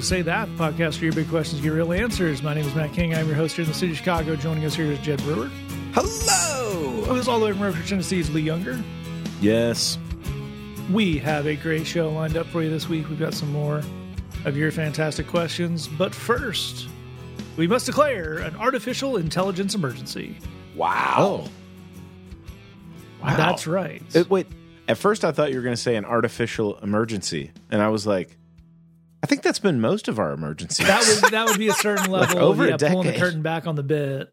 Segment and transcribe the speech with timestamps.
[0.00, 2.42] to Say That, the podcast for your big questions, get real answers.
[2.42, 3.14] My name is Matt King.
[3.14, 4.34] I'm your host here in the city of Chicago.
[4.34, 5.50] Joining us here is Jed Brewer.
[5.92, 7.00] Hello.
[7.00, 8.82] With us all the way from Rochester, Tennessee is Lee Younger.
[9.42, 9.98] Yes.
[10.90, 13.10] We have a great show lined up for you this week.
[13.10, 13.82] We've got some more
[14.46, 15.86] of your fantastic questions.
[15.86, 16.88] But first,
[17.58, 20.38] we must declare an artificial intelligence emergency.
[20.74, 21.46] Wow.
[23.22, 23.36] Wow.
[23.36, 24.02] That's right.
[24.16, 24.46] Uh, wait,
[24.88, 28.06] at first I thought you were going to say an artificial emergency, and I was
[28.06, 28.38] like,
[29.22, 30.86] I think that's been most of our emergencies.
[30.86, 33.42] that would that would be a certain level over of a yeah, pulling the curtain
[33.42, 34.32] back on the bit.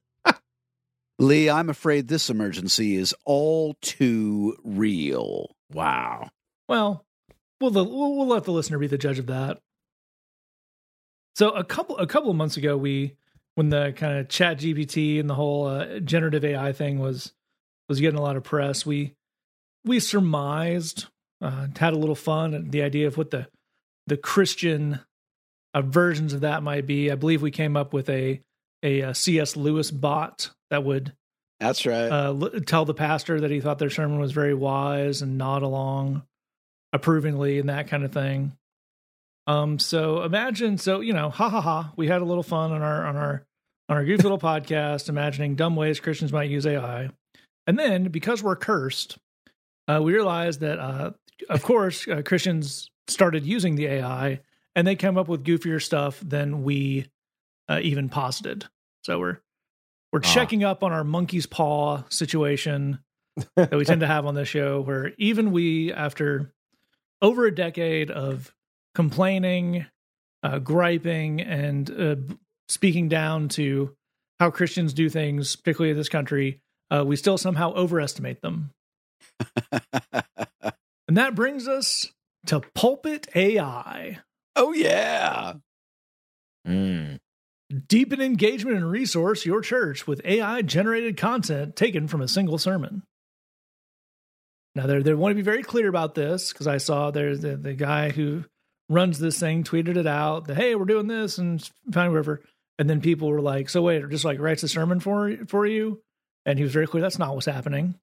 [1.20, 5.56] Lee, I'm afraid this emergency is all too real.
[5.72, 6.30] wow.
[6.70, 7.06] Well,
[7.60, 9.60] we'll, we'll we'll let the listener be the judge of that.
[11.36, 13.16] So a couple a couple of months ago, we
[13.56, 17.34] when the kind of Chat GPT and the whole uh, generative AI thing was
[17.90, 19.16] was getting a lot of press, we
[19.84, 21.06] we surmised,
[21.42, 23.48] uh, had a little fun at the idea of what the
[24.08, 25.00] the Christian
[25.74, 27.12] uh, versions of that might be.
[27.12, 28.42] I believe we came up with a
[28.84, 29.56] a, uh C.S.
[29.56, 31.14] Lewis bot that would
[31.60, 32.10] That's right.
[32.12, 35.64] uh, l- tell the pastor that he thought their sermon was very wise and nod
[35.64, 36.24] along
[36.94, 38.54] approvingly and that kind of thing.
[39.48, 42.82] Um, so imagine, so you know, ha ha ha, we had a little fun on
[42.82, 43.46] our on our
[43.90, 47.10] on our goofy little podcast, imagining dumb ways Christians might use AI,
[47.66, 49.18] and then because we're cursed,
[49.88, 51.12] uh, we realized that, uh,
[51.50, 54.40] of course, uh, Christians started using the AI,
[54.76, 57.10] and they came up with goofier stuff than we
[57.70, 58.66] uh, even posited.
[59.04, 59.38] So we're
[60.12, 60.34] we're Ah.
[60.34, 63.00] checking up on our monkey's paw situation
[63.56, 66.54] that we tend to have on this show, where even we, after
[67.22, 68.54] over a decade of
[68.96, 69.86] complaining,
[70.44, 72.16] uh, griping, and uh,
[72.70, 73.96] speaking down to
[74.40, 78.72] how Christians do things, particularly in this country, uh, we still somehow overestimate them.
[81.10, 82.12] And that brings us
[82.48, 84.20] to Pulpit AI.
[84.56, 85.54] oh yeah.
[86.68, 87.18] Mm.
[87.88, 93.04] Deepen engagement and resource your church with AI generated content taken from a single sermon.
[94.76, 97.58] Now, they they want to be very clear about this because I saw there's the,
[97.58, 98.46] the guy who
[98.90, 102.42] runs this thing tweeted it out that hey, we're doing this and Founding River,
[102.78, 105.66] and then people were like, so wait, it just like writes a sermon for for
[105.66, 106.02] you,
[106.46, 107.96] and he was very clear that's not what's happening.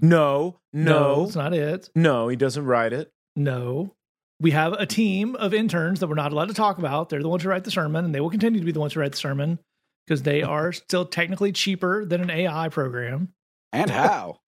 [0.00, 1.90] No, no, that's not it.
[1.94, 3.12] no, he doesn't write it.
[3.38, 3.94] No.
[4.40, 7.08] We have a team of interns that we're not allowed to talk about.
[7.08, 8.92] They're the ones who write the sermon, and they will continue to be the ones
[8.92, 9.58] who write the sermon
[10.06, 13.32] because they are still technically cheaper than an AI program.
[13.72, 14.40] And how?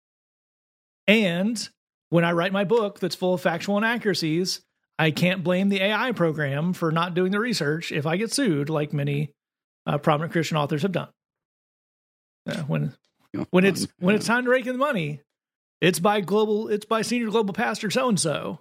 [1.07, 1.69] And
[2.09, 4.61] when I write my book that's full of factual inaccuracies,
[4.97, 8.69] I can't blame the AI program for not doing the research if I get sued,
[8.69, 9.33] like many
[9.85, 11.09] uh, prominent Christian authors have done.
[12.47, 12.93] Uh, when
[13.51, 15.21] when it's when it's time to rake in the money,
[15.81, 18.59] it's by global it's by senior global pastor so and so.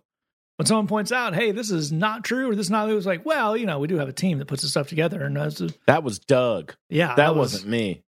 [0.58, 3.06] When someone points out, hey, this is not true, or this is not, it was
[3.06, 5.36] like, well, you know, we do have a team that puts this stuff together, and
[5.36, 6.74] that's That was Doug.
[6.90, 8.02] yeah, that, was- wasn't me.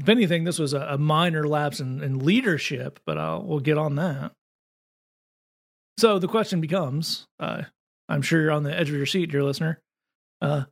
[0.00, 3.76] If anything, this was a, a minor lapse in, in leadership, but I'll, we'll get
[3.78, 4.32] on that.
[5.98, 7.62] So the question becomes, uh,
[8.08, 9.80] I'm sure you're on the edge of your seat, dear listener.
[10.40, 10.64] Uh,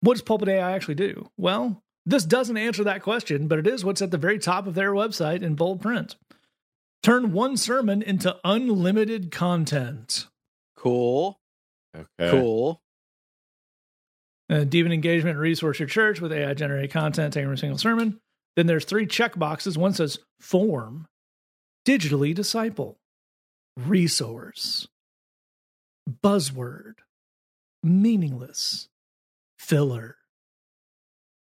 [0.00, 1.28] what does Pulpit AI actually do?
[1.36, 4.74] Well, this doesn't answer that question, but it is what's at the very top of
[4.74, 6.16] their website in bold print.
[7.04, 10.26] Turn one sermon into unlimited content.
[10.74, 11.38] Cool.
[11.94, 12.30] Okay.
[12.30, 12.80] Cool.
[14.48, 17.76] Uh, deepen engagement and resource your church with AI generated content taken from a single
[17.76, 18.20] sermon.
[18.56, 19.76] Then there's three check boxes.
[19.76, 21.06] One says form,
[21.86, 22.96] digitally disciple,
[23.76, 24.88] resource,
[26.22, 26.94] buzzword,
[27.82, 28.88] meaningless,
[29.58, 30.16] filler.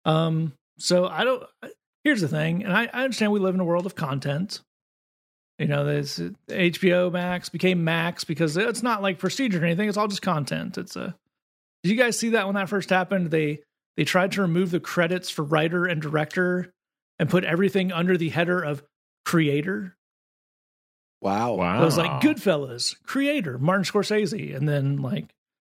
[0.05, 1.45] Um, so I don't
[2.03, 4.61] here's the thing, and I, I understand we live in a world of content.
[5.59, 9.97] You know, this HBO Max became Max because it's not like procedure or anything, it's
[9.97, 10.79] all just content.
[10.79, 11.15] It's a
[11.83, 13.31] did you guys see that when that first happened?
[13.31, 13.61] They
[13.97, 16.73] they tried to remove the credits for writer and director
[17.19, 18.83] and put everything under the header of
[19.25, 19.97] creator.
[21.21, 21.55] Wow.
[21.55, 21.83] Wow.
[21.83, 25.27] It was like Goodfellas, creator, Martin Scorsese, and then like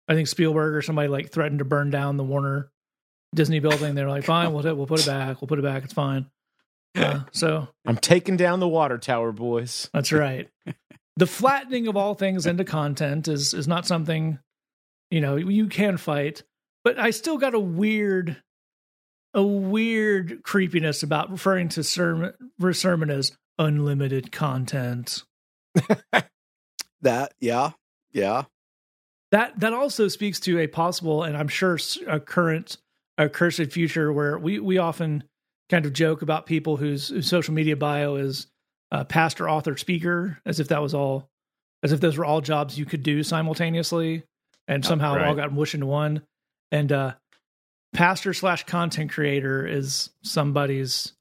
[0.09, 2.71] I think Spielberg or somebody like threatened to burn down the Warner
[3.35, 3.95] Disney building.
[3.95, 5.41] They're like, fine, we'll we'll put it back.
[5.41, 5.85] We'll put it back.
[5.85, 6.27] It's fine.
[6.97, 9.89] Uh, so I'm taking down the water tower, boys.
[9.93, 10.49] that's right.
[11.17, 14.39] the flattening of all things into content is is not something
[15.11, 16.43] you know you can fight,
[16.85, 18.37] but I still got a weird
[19.35, 22.33] a weird creepiness about referring to sermon
[22.73, 25.23] sermon as unlimited content.
[27.03, 27.71] That yeah.
[28.13, 28.45] Yeah.
[29.31, 32.77] That that also speaks to a possible and I'm sure a current
[33.17, 35.25] a cursed future where we we often
[35.71, 38.47] kind of joke about people whose, whose social media bio is
[38.93, 41.29] uh, pastor, author, speaker, as if that was all,
[41.83, 44.25] as if those were all jobs you could do simultaneously.
[44.69, 45.37] and somehow it all right.
[45.37, 46.23] got mushed into one.
[46.71, 47.15] And uh,
[47.93, 51.13] pastor slash content creator is somebody's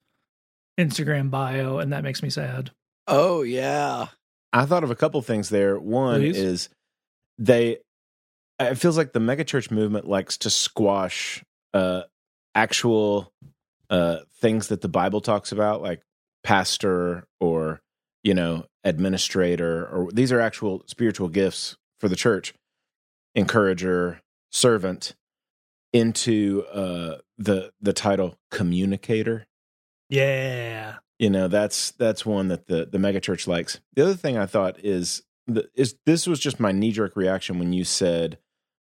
[0.80, 2.72] Instagram bio, and that makes me sad.
[3.08, 4.08] Oh yeah.
[4.54, 5.80] I thought of a couple things there.
[5.80, 6.38] One Please.
[6.38, 6.70] is
[7.38, 7.78] they.
[8.60, 11.44] It feels like the megachurch movement likes to squash
[11.74, 12.04] uh,
[12.54, 13.32] actual
[13.90, 16.02] uh, things that the Bible talks about, like
[16.44, 17.82] pastor or
[18.24, 22.54] you know administrator, or these are actual spiritual gifts for the church.
[23.36, 24.22] Encourager,
[24.52, 25.16] servant,
[25.94, 29.48] into uh, the the title communicator
[30.10, 30.98] Yeah.
[31.18, 34.78] you know that's that's one that the the megachurch likes the other thing i thought
[34.84, 38.38] is the, is this was just my knee jerk reaction when you said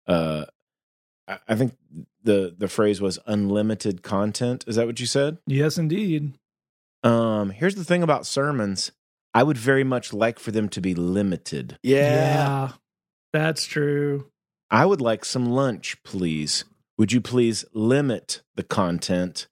[0.07, 0.45] uh
[1.27, 1.75] I, I think
[2.23, 6.33] the the phrase was unlimited content is that what you said Yes, indeed.
[7.03, 8.91] um here's the thing about sermons
[9.33, 12.71] i would very much like for them to be limited Yeah.
[13.33, 14.27] That's true.
[14.69, 16.65] i would like some lunch please
[16.97, 19.47] would you please limit the content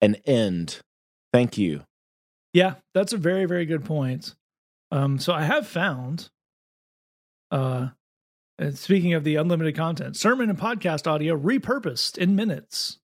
[0.00, 0.80] and end
[1.32, 1.84] thank you
[2.52, 4.34] Yeah, that's a very, very good point.
[4.90, 6.30] Um, so I have found,
[7.52, 7.90] uh,
[8.60, 12.98] and speaking of the unlimited content, sermon and podcast audio repurposed in minutes.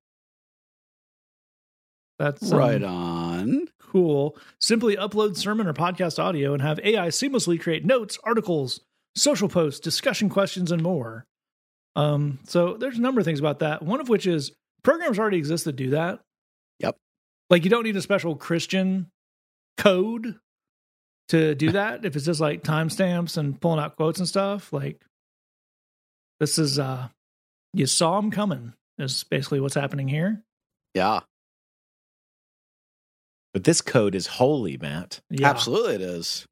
[2.19, 3.67] That's um, Right on.
[3.81, 4.37] cool.
[4.61, 8.81] Simply upload sermon or podcast audio and have AI seamlessly create notes, articles,
[9.17, 11.25] social posts, discussion questions, and more.
[11.95, 13.83] Um, so there's a number of things about that.
[13.83, 14.53] One of which is
[14.83, 16.21] programs already exist that do that.
[16.81, 16.97] Yep.
[17.51, 19.09] Like you don't need a special Christian
[19.79, 20.37] code
[21.29, 22.05] to do that.
[22.05, 25.03] if it's just like timestamps and pulling out quotes and stuff, like
[26.41, 27.09] this is uh
[27.73, 30.43] you saw them coming is basically what's happening here.
[30.95, 31.21] Yeah.
[33.53, 35.49] but this code is holy matt Yeah.
[35.51, 36.47] Absolutely it is.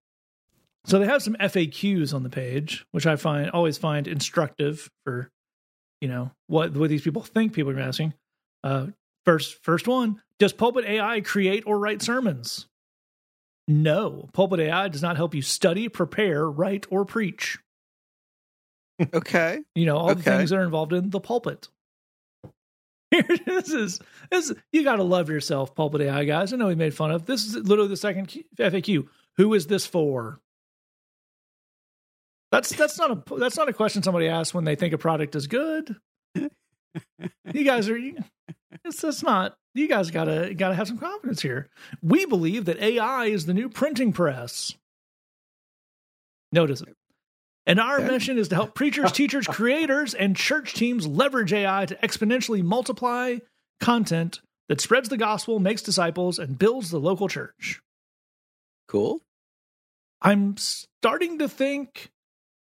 [0.87, 5.31] So they have some FAQs on the page, which I find always find instructive for,
[6.03, 8.13] you know, what what these people think people are asking.
[8.63, 8.89] Uh,
[9.25, 12.67] first, first one: Does Pulpit AI create or write sermons?
[13.67, 17.59] No, Pulpit AI does not help you study, prepare, write, or preach.
[19.13, 19.61] Okay.
[19.75, 21.69] You know, all the things that are involved in the pulpit.
[23.11, 24.01] Here, this is
[24.31, 24.53] this.
[24.73, 26.53] You got to love yourself, Pulpit AI guys.
[26.53, 27.45] I know we made fun of this.
[27.45, 29.07] Is literally the second FAQ.
[29.37, 30.41] Who is this for?
[32.51, 35.35] That's that's not a that's not a question somebody asks when they think a product
[35.35, 35.97] is good.
[36.35, 37.97] you guys are.
[37.97, 38.17] You,
[38.85, 39.57] it's that's not.
[39.75, 41.69] You guys gotta gotta have some confidence here.
[42.01, 44.75] We believe that AI is the new printing press.
[46.53, 46.97] Notice it.
[47.67, 48.09] And our Okay.
[48.09, 53.39] mission is to help preachers, teachers, creators, and church teams leverage AI to exponentially multiply
[53.81, 57.81] content that spreads the gospel, makes disciples, and builds the local church.
[58.89, 59.21] Cool.
[60.23, 62.11] I'm starting to think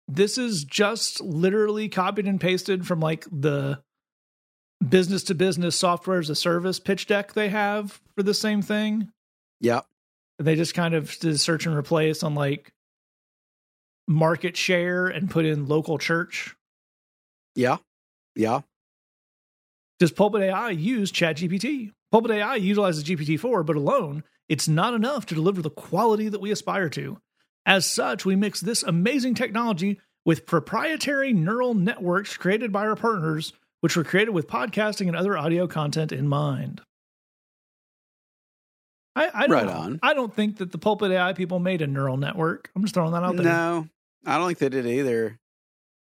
[0.09, 3.81] this is just literally copied and pasted from like the
[4.87, 9.11] business to business software as a service pitch deck they have for the same thing.
[9.61, 9.81] Yeah.
[10.39, 12.73] They just kind of did search and replace on like
[14.09, 16.55] market share and put in local church.
[17.55, 17.79] Yeah.
[18.35, 18.61] Yeah.
[19.99, 21.93] Does Pulpit AI use ChatGPT?
[22.13, 26.51] Pulpit AI utilizes GPT-4, but alone, it's not enough to deliver the quality that we
[26.51, 27.19] aspire to.
[27.65, 33.53] As such, we mix this amazing technology with proprietary neural networks created by our partners,
[33.81, 36.83] which were created with podcasting and other audio content in mind.
[39.17, 39.99] I, I don't, Right on.
[40.03, 42.71] I don't think that the Pulpit AI people made a neural network.
[42.77, 43.47] I'm just throwing that out there.
[43.47, 43.89] No,
[44.27, 45.39] I don't think they did either.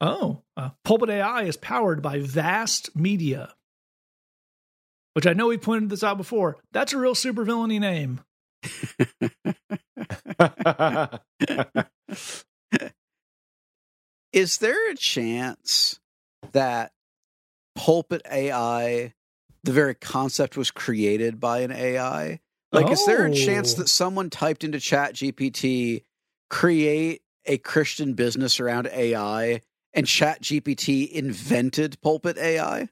[0.00, 3.54] Oh, uh, Pulpit AI is powered by Vast Media,
[5.12, 6.56] which I know we pointed this out before.
[6.72, 8.20] That's a real supervillainy name.
[14.32, 16.00] Is there a chance
[16.52, 16.92] that
[17.76, 19.14] Pulpit AI,
[19.62, 22.40] the very concept was created by an AI?
[22.72, 23.82] Like, is there a chance Oh.
[23.82, 26.02] that someone typed into Chat GPT,
[26.50, 29.60] create a Christian business around AI,
[29.92, 32.88] and Chat GPT invented Pulpit AI?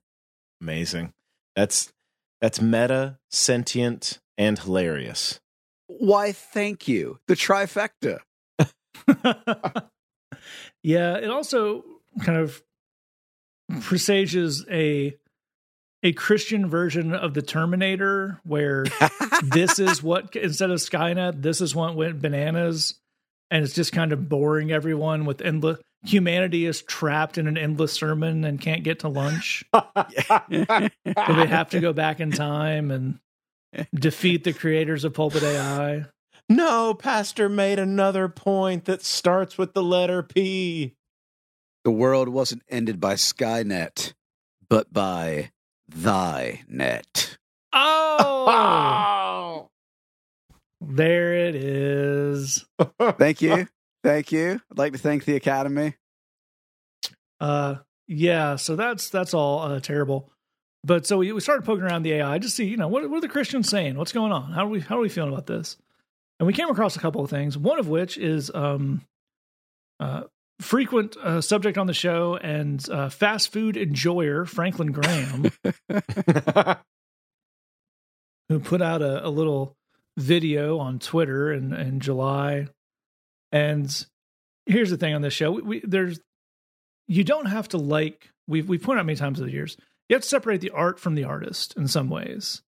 [0.61, 1.13] Amazing.
[1.57, 1.93] That's
[2.41, 5.41] that's meta, sentient, and hilarious.
[5.87, 7.19] Why, thank you.
[7.29, 8.19] The trifecta.
[10.83, 11.85] yeah, it also
[12.25, 12.63] kind of
[13.81, 15.17] presages a
[16.05, 18.85] a Christian version of the Terminator, where
[19.43, 22.95] this is what instead of Skynet, this is what went bananas,
[23.53, 25.79] and it's just kind of boring everyone with endless.
[26.05, 29.85] Humanity is trapped in an endless sermon and can't get to lunch, so
[30.49, 33.19] they have to go back in time and
[33.95, 36.07] defeat the creators of Pulpit AI.
[36.49, 40.95] no, Pastor made another point that starts with the letter P.
[41.85, 44.15] The world wasn't ended by Skynet,
[44.69, 45.51] but by
[45.89, 47.37] thy net.
[47.73, 48.47] Oh,
[49.69, 49.71] oh!
[50.89, 52.65] There it is.
[53.19, 53.67] Thank you.
[54.03, 54.61] Thank you.
[54.71, 55.95] I'd like to thank the Academy.
[57.41, 57.77] Uh,
[58.09, 58.57] yeah.
[58.57, 60.31] So that's that's all uh, terrible.
[60.85, 63.09] But so we, we started poking around the AI just to see, you know, what,
[63.09, 63.97] what are the Christians saying?
[63.97, 64.51] What's going on?
[64.53, 65.77] How are we how are we feeling about this?
[66.41, 67.57] And we came across a couple of things.
[67.57, 69.03] One of which is um,
[70.01, 70.25] uh,
[70.61, 75.53] frequent uh, subject on the show and uh, fast food enjoyer Franklin Graham,
[78.49, 79.77] who put out a, a little
[80.17, 82.67] video on Twitter in, in July.
[83.51, 84.07] And
[84.67, 86.21] here's the thing on this show: we, we there's
[87.09, 89.77] you don't have to like we've we've pointed out many times over the years.
[90.09, 92.63] You have to separate the art from the artist in some ways,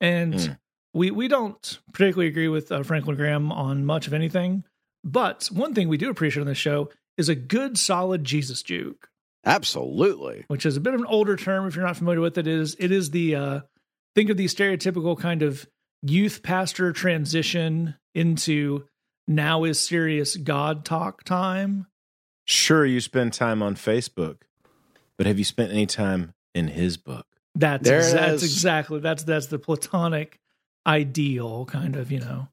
[0.00, 0.58] and Mm.
[0.94, 4.64] we we don't particularly agree with uh, Franklin Graham on much of anything.
[5.04, 9.08] But one thing we do appreciate on this show is a good, solid Jesus juke,
[9.44, 10.44] Absolutely.
[10.48, 12.46] which is a bit of an older term if you're not familiar with it.
[12.46, 13.60] It is it is the uh,
[14.14, 15.66] think of the stereotypical kind of
[16.02, 18.84] youth pastor transition into
[19.26, 21.86] now is serious God talk time.
[22.44, 24.38] sure, you spend time on Facebook,
[25.16, 27.26] but have you spent any time in his book?
[27.54, 30.38] That's There exa- that's exactly that's that's the platonic
[30.86, 32.48] ideal kind of you know.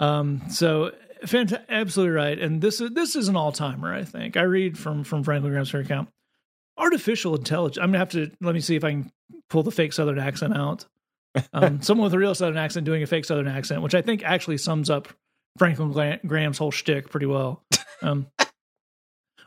[0.00, 0.42] Um.
[0.50, 0.92] So,
[1.24, 2.38] fant- absolutely right.
[2.38, 3.94] And this is this is an all timer.
[3.94, 6.08] I think I read from from Franklin Graham's Twitter account.
[6.76, 7.82] Artificial intelligence.
[7.82, 9.12] I'm gonna have to let me see if I can
[9.50, 10.86] pull the fake Southern accent out.
[11.52, 14.24] Um, someone with a real Southern accent doing a fake Southern accent, which I think
[14.24, 15.08] actually sums up
[15.58, 17.62] Franklin Graham's whole shtick pretty well.
[18.02, 18.26] Um,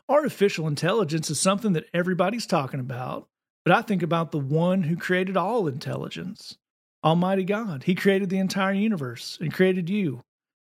[0.07, 3.27] artificial intelligence is something that everybody's talking about.
[3.65, 6.57] But I think about the one who created all intelligence,
[7.03, 7.83] Almighty God.
[7.83, 10.21] He created the entire universe and created you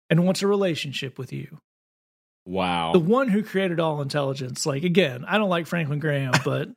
[0.08, 1.58] and wants a relationship with you.
[2.46, 2.92] Wow.
[2.92, 4.64] The one who created all intelligence.
[4.64, 6.68] Like, again, I don't like Franklin Graham, but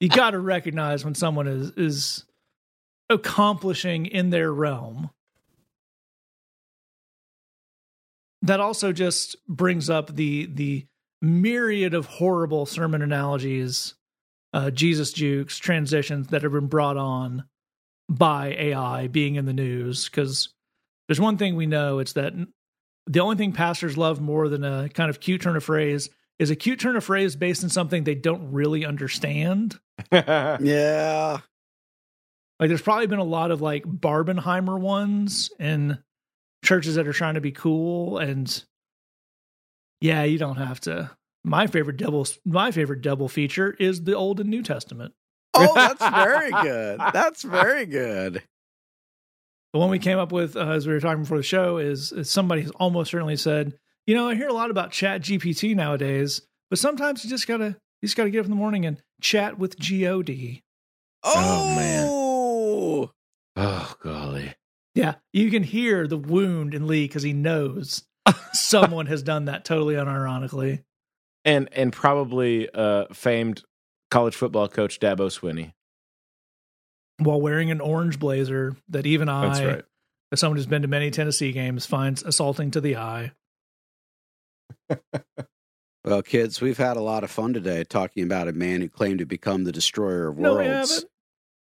[0.00, 2.24] you got to recognize when someone is, is
[3.10, 5.10] accomplishing in their realm.
[8.42, 10.86] That also just brings up the the
[11.22, 13.94] myriad of horrible sermon analogies
[14.54, 17.44] uh, Jesus jukes, transitions that have been brought on
[18.08, 20.08] by AI being in the news.
[20.08, 20.48] Because
[21.08, 22.32] there's one thing we know it's that
[23.06, 26.08] the only thing pastors love more than a kind of cute turn of phrase
[26.38, 29.78] is a cute turn of phrase based in something they don't really understand.
[30.12, 31.38] Yeah.
[32.60, 35.98] Like there's probably been a lot of like Barbenheimer ones in
[36.64, 38.64] churches that are trying to be cool and
[40.00, 41.10] yeah, you don't have to.
[41.44, 45.14] My favorite double my favorite double feature is the Old and New Testament.
[45.54, 47.00] Oh, that's very good.
[47.12, 48.42] That's very good.
[49.72, 52.12] The one we came up with uh, as we were talking before the show is,
[52.12, 53.74] is somebody has almost certainly said,
[54.06, 57.76] you know, I hear a lot about Chat GPT nowadays, but sometimes you just gotta
[58.00, 60.60] you just gotta get up in the morning and chat with God.
[61.24, 62.23] Oh, man.
[63.56, 64.54] Oh, golly.
[64.94, 68.04] Yeah, you can hear the wound in Lee because he knows
[68.52, 70.82] someone has done that totally unironically.
[71.44, 73.62] And and probably uh famed
[74.10, 75.72] college football coach Dabo Swinney.
[77.18, 79.84] while wearing an orange blazer that even I, That's right.
[80.32, 83.32] as someone who's been to many Tennessee games, finds assaulting to the eye.
[86.06, 89.20] Well, kids, we've had a lot of fun today talking about a man who claimed
[89.20, 90.96] to become the destroyer of worlds.
[90.96, 91.10] haven't.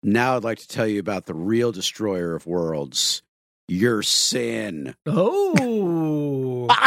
[0.04, 3.22] Now I'd like to tell you about the real destroyer of worlds,
[3.68, 4.96] your sin.
[5.06, 6.68] Oh,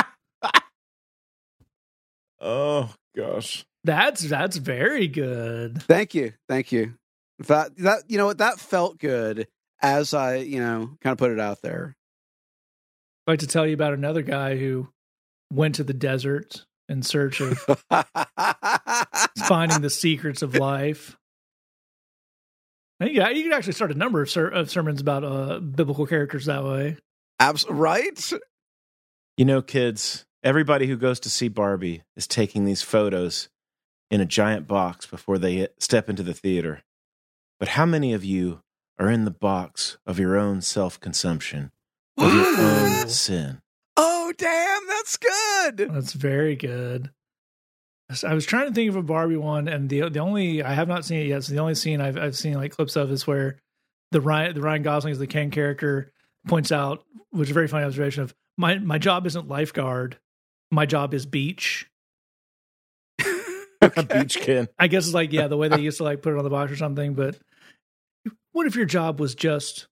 [2.41, 3.65] Oh gosh.
[3.85, 5.83] that's that's very good.
[5.83, 6.33] Thank you.
[6.49, 6.95] Thank you.
[7.39, 9.47] In fact, that you know what that felt good
[9.83, 11.97] as I, you know, kind of put it out there.
[13.27, 14.89] I'd like to tell you about another guy who
[15.53, 17.59] went to the desert in search of
[19.47, 21.17] finding the secrets of life.
[23.01, 25.59] I think, Yeah, you could actually start a number of, ser- of sermons about uh,
[25.59, 26.99] biblical characters that way.
[27.39, 28.33] Abs- right?
[29.37, 33.49] You know, kids, everybody who goes to see Barbie is taking these photos
[34.11, 36.83] in a giant box before they step into the theater.
[37.59, 38.61] But how many of you
[38.99, 41.71] are in the box of your own self consumption,
[42.19, 43.61] of your own sin?
[43.97, 45.91] Oh, damn, that's good.
[45.93, 47.11] That's very good.
[48.27, 50.89] I was trying to think of a Barbie one, and the the only I have
[50.89, 51.45] not seen it yet.
[51.45, 53.57] So the only scene I've I've seen like clips of is where
[54.11, 56.11] the Ryan the Ryan Gosling is the Ken character
[56.49, 60.19] points out, which is a very funny observation of my my job isn't lifeguard,
[60.71, 61.87] my job is beach.
[63.97, 64.69] A beach kid.
[64.79, 66.51] I guess it's like yeah, the way they used to like put it on the
[66.51, 67.15] box or something.
[67.15, 67.39] But
[68.53, 69.87] what if your job was just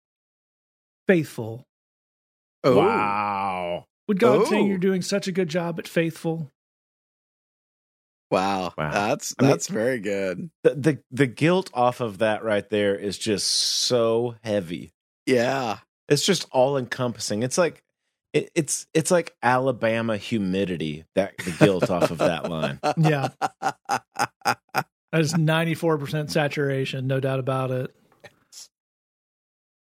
[1.07, 1.65] faithful?
[2.65, 3.85] Oh, Wow.
[4.09, 4.67] Would God say Oh.
[4.67, 6.51] you're doing such a good job at faithful?
[8.30, 8.73] Wow.
[8.76, 8.90] Wow.
[8.92, 10.50] That's I mean- that's very good.
[10.62, 14.92] The, the the guilt off of that right there is just so heavy.
[15.26, 15.78] Yeah.
[16.08, 17.42] It's just all encompassing.
[17.42, 17.82] It's like
[18.32, 21.04] it, it's it's like Alabama humidity.
[21.14, 22.80] That the guilt off of that line.
[22.99, 23.28] Yeah.
[25.11, 27.94] That is 94% saturation, no doubt about it.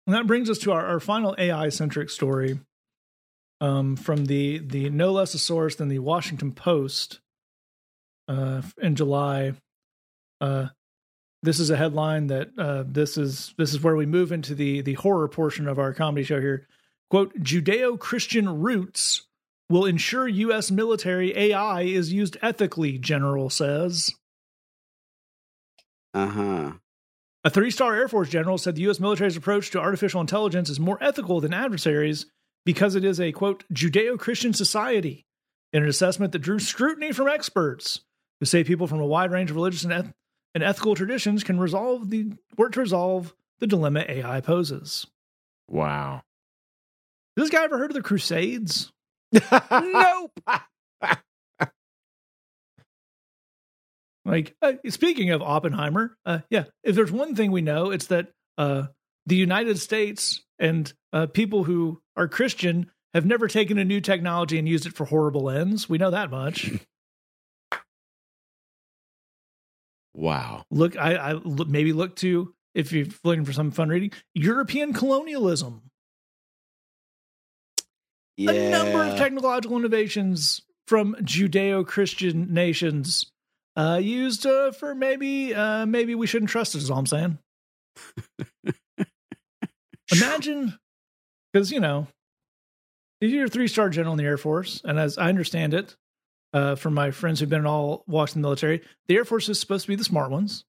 [0.05, 2.59] And that brings us to our, our final AI centric story
[3.59, 7.19] um, from the, the no less a source than the Washington Post
[8.27, 9.53] uh, in July.
[10.41, 10.67] Uh,
[11.43, 14.81] this is a headline that uh, this is this is where we move into the
[14.81, 16.67] the horror portion of our comedy show here.
[17.09, 19.27] Quote: Judeo Christian roots
[19.69, 20.71] will ensure U.S.
[20.71, 22.97] military AI is used ethically.
[22.97, 24.11] General says.
[26.13, 26.71] Uh huh.
[27.43, 28.99] A three star Air Force general said the U.S.
[28.99, 32.25] military's approach to artificial intelligence is more ethical than adversaries
[32.65, 35.25] because it is a, quote, Judeo Christian society,
[35.71, 38.01] in an assessment that drew scrutiny from experts
[38.39, 40.13] who say people from a wide range of religious and, eth-
[40.53, 45.07] and ethical traditions can resolve the work to resolve the dilemma AI poses.
[45.67, 46.21] Wow.
[47.35, 48.91] Has this guy ever heard of the Crusades?
[49.71, 50.31] Nope.
[54.27, 58.27] Like, uh, speaking of Oppenheimer, uh, yeah, if there's one thing we know, it's that
[58.57, 58.87] uh,
[59.25, 64.59] the United States and uh, people who are Christian have never taken a new technology
[64.59, 65.87] and used it for horrible ends.
[65.87, 66.71] We know that much.
[70.17, 70.65] Wow.
[70.71, 74.91] look, I, I look, maybe look to if you're looking for some fun reading, European
[74.91, 75.83] colonialism.
[78.35, 78.51] Yeah.
[78.51, 83.31] A number of technological innovations from Judeo-Christian nations
[83.75, 86.79] uh, used uh, for maybe uh, maybe we shouldn't trust it.
[86.79, 87.37] Is all I'm saying.
[90.11, 90.77] Imagine,
[91.53, 92.07] because you know,
[93.21, 95.95] you're a three-star general in the Air Force, and as I understand it,
[96.53, 99.49] uh, from my friends who've been in all watched in the military, the Air Force
[99.49, 100.65] is supposed to be the smart ones.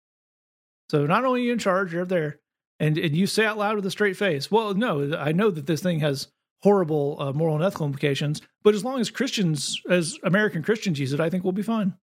[0.90, 2.40] So not only are you in charge, you're there,
[2.80, 5.66] and and you say out loud with a straight face, "Well, no, I know that
[5.66, 6.28] this thing has
[6.62, 11.12] horrible uh, moral and ethical implications, but as long as Christians, as American Christians use
[11.12, 11.94] it, I think we'll be fine."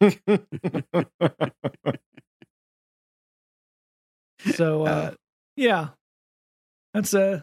[4.54, 5.10] So uh, Uh,
[5.56, 5.88] yeah,
[6.94, 7.40] that's uh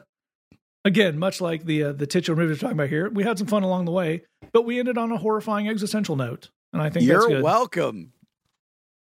[0.87, 3.09] again much like the uh, the titular movie we're talking about here.
[3.09, 4.23] We had some fun along the way,
[4.53, 7.43] but we ended on a horrifying existential note, and I think You're good.
[7.43, 8.13] welcome.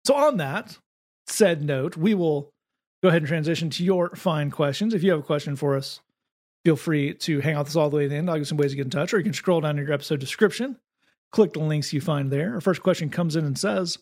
[0.06, 0.78] So on that
[1.28, 2.52] said note, we will
[3.04, 4.94] go ahead and transition to your fine questions.
[4.94, 6.00] If you have a question for us,
[6.64, 8.30] feel free to hang out with us all the way to the end.
[8.30, 9.94] I'll give some ways to get in touch, or you can scroll down to your
[9.94, 10.78] episode description,
[11.32, 12.54] click the links you find there.
[12.56, 13.98] Our first question comes in and says,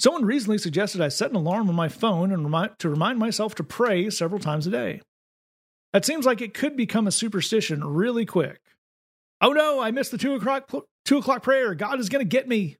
[0.00, 3.54] Someone recently suggested I set an alarm on my phone and remind, to remind myself
[3.56, 5.00] to pray several times a day.
[5.94, 8.60] That seems like it could become a superstition really quick.
[9.40, 10.70] Oh no, I missed the two o'clock
[11.04, 11.72] two o'clock prayer.
[11.76, 12.78] God is going to get me.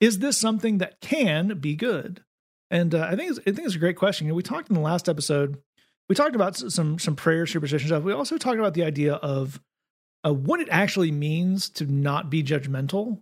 [0.00, 2.24] Is this something that can be good?
[2.70, 4.34] And uh, I think it's, I think it's a great question.
[4.34, 5.58] We talked in the last episode.
[6.08, 8.02] We talked about some some prayer superstition stuff.
[8.02, 9.60] We also talked about the idea of
[10.24, 13.20] uh, what it actually means to not be judgmental.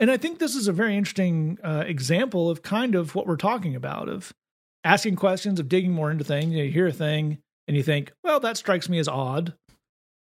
[0.00, 3.36] And I think this is a very interesting uh, example of kind of what we're
[3.36, 4.34] talking about of
[4.82, 6.46] asking questions, of digging more into things.
[6.46, 9.54] You, know, you hear a thing and you think, well, that strikes me as odd.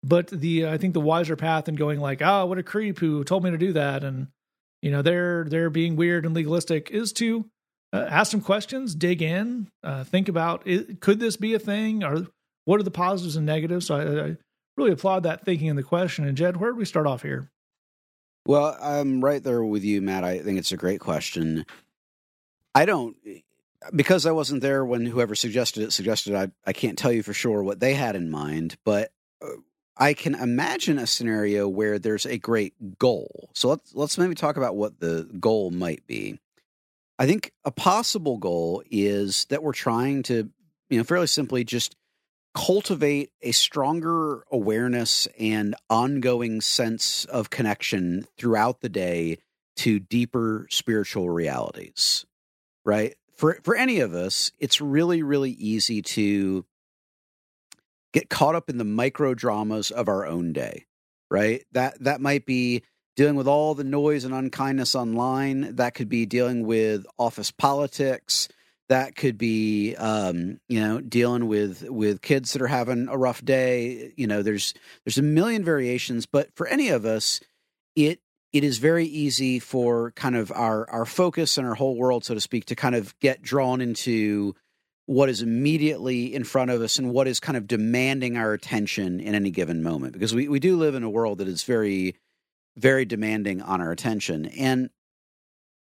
[0.02, 3.22] But the I think the wiser path in going like, oh, what a creep who
[3.24, 4.28] told me to do that, and
[4.80, 7.44] you know they're they're being weird and legalistic, is to
[7.92, 12.02] uh, ask some questions, dig in, uh, think about it, could this be a thing,
[12.02, 12.26] or
[12.64, 13.86] what are the positives and negatives.
[13.86, 14.36] So I, I
[14.76, 16.26] really applaud that thinking in the question.
[16.26, 17.50] And Jed, where do we start off here?
[18.46, 20.24] Well, I'm right there with you, Matt.
[20.24, 21.66] I think it's a great question.
[22.74, 23.16] I don't
[23.94, 26.34] because I wasn't there when whoever suggested it suggested.
[26.34, 29.12] I I can't tell you for sure what they had in mind, but
[29.42, 29.48] uh,
[29.96, 33.50] I can imagine a scenario where there's a great goal.
[33.54, 36.38] So let's let's maybe talk about what the goal might be.
[37.18, 40.50] I think a possible goal is that we're trying to,
[40.88, 41.94] you know, fairly simply just
[42.54, 49.38] cultivate a stronger awareness and ongoing sense of connection throughout the day
[49.76, 52.26] to deeper spiritual realities
[52.84, 56.64] right for for any of us it's really really easy to
[58.12, 60.86] get caught up in the micro dramas of our own day
[61.30, 61.64] right?
[61.72, 62.82] That that might be
[63.16, 65.76] dealing with all the noise and unkindness online.
[65.76, 68.48] That could be dealing with office politics.
[68.88, 73.44] That could be um, you know dealing with with kids that are having a rough
[73.44, 74.12] day.
[74.16, 74.74] You know there's
[75.04, 77.40] there's a million variations but for any of us
[77.94, 78.20] it
[78.52, 82.34] it is very easy for kind of our our focus and our whole world so
[82.34, 84.54] to speak to kind of get drawn into
[85.06, 89.20] what is immediately in front of us and what is kind of demanding our attention
[89.20, 92.16] in any given moment because we, we do live in a world that is very
[92.76, 94.90] very demanding on our attention and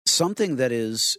[0.05, 1.17] something that is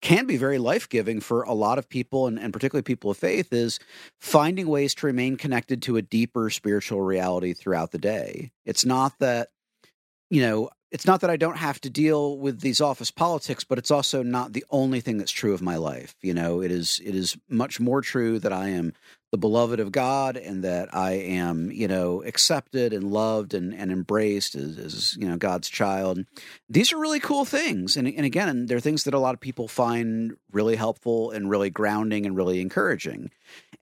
[0.00, 3.18] can be very life giving for a lot of people, and, and particularly people of
[3.18, 3.78] faith, is
[4.18, 8.50] finding ways to remain connected to a deeper spiritual reality throughout the day.
[8.64, 9.48] It's not that,
[10.30, 13.78] you know, it's not that I don't have to deal with these office politics, but
[13.78, 16.16] it's also not the only thing that's true of my life.
[16.20, 18.92] You know, it is it is much more true that I am
[19.30, 23.92] the beloved of God and that I am, you know, accepted and loved and, and
[23.92, 26.24] embraced as, as, you know, God's child.
[26.68, 27.96] These are really cool things.
[27.96, 31.70] And, and again, they're things that a lot of people find really helpful and really
[31.70, 33.30] grounding and really encouraging.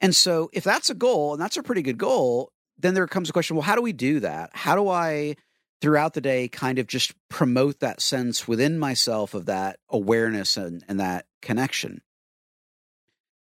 [0.02, 3.30] And so if that's a goal, and that's a pretty good goal, then there comes
[3.30, 4.50] a question, well, how do we do that?
[4.52, 5.36] How do I
[5.80, 10.84] throughout the day kind of just promote that sense within myself of that awareness and,
[10.88, 12.02] and that connection.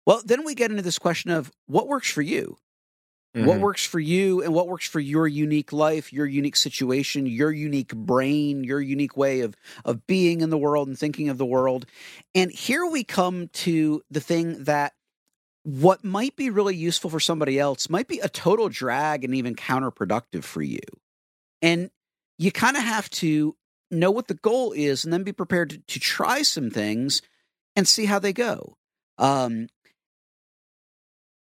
[0.06, 2.58] Well, then we get into this question of what works for you.
[3.36, 3.48] Mm-hmm.
[3.48, 7.52] What works for you and what works for your unique life, your unique situation, your
[7.52, 11.46] unique brain, your unique way of of being in the world and thinking of the
[11.46, 11.86] world.
[12.36, 14.94] And here we come to the thing that
[15.63, 19.56] what might be really useful for somebody else might be a total drag and even
[19.56, 20.80] counterproductive for you.
[21.62, 21.89] And
[22.41, 23.56] you kind of have to
[23.91, 27.21] know what the goal is and then be prepared to, to try some things
[27.75, 28.77] and see how they go.
[29.19, 29.67] Um,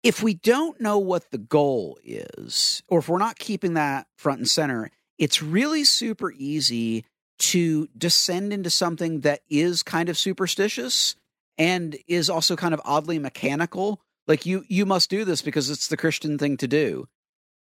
[0.03, 4.41] if we don't know what the goal is, or if we're not keeping that front
[4.41, 7.07] and center, it's really super easy
[7.39, 11.17] to descend into something that is kind of superstitious
[11.57, 14.03] and is also kind of oddly mechanical.
[14.27, 17.09] Like you, you must do this because it's the Christian thing to do.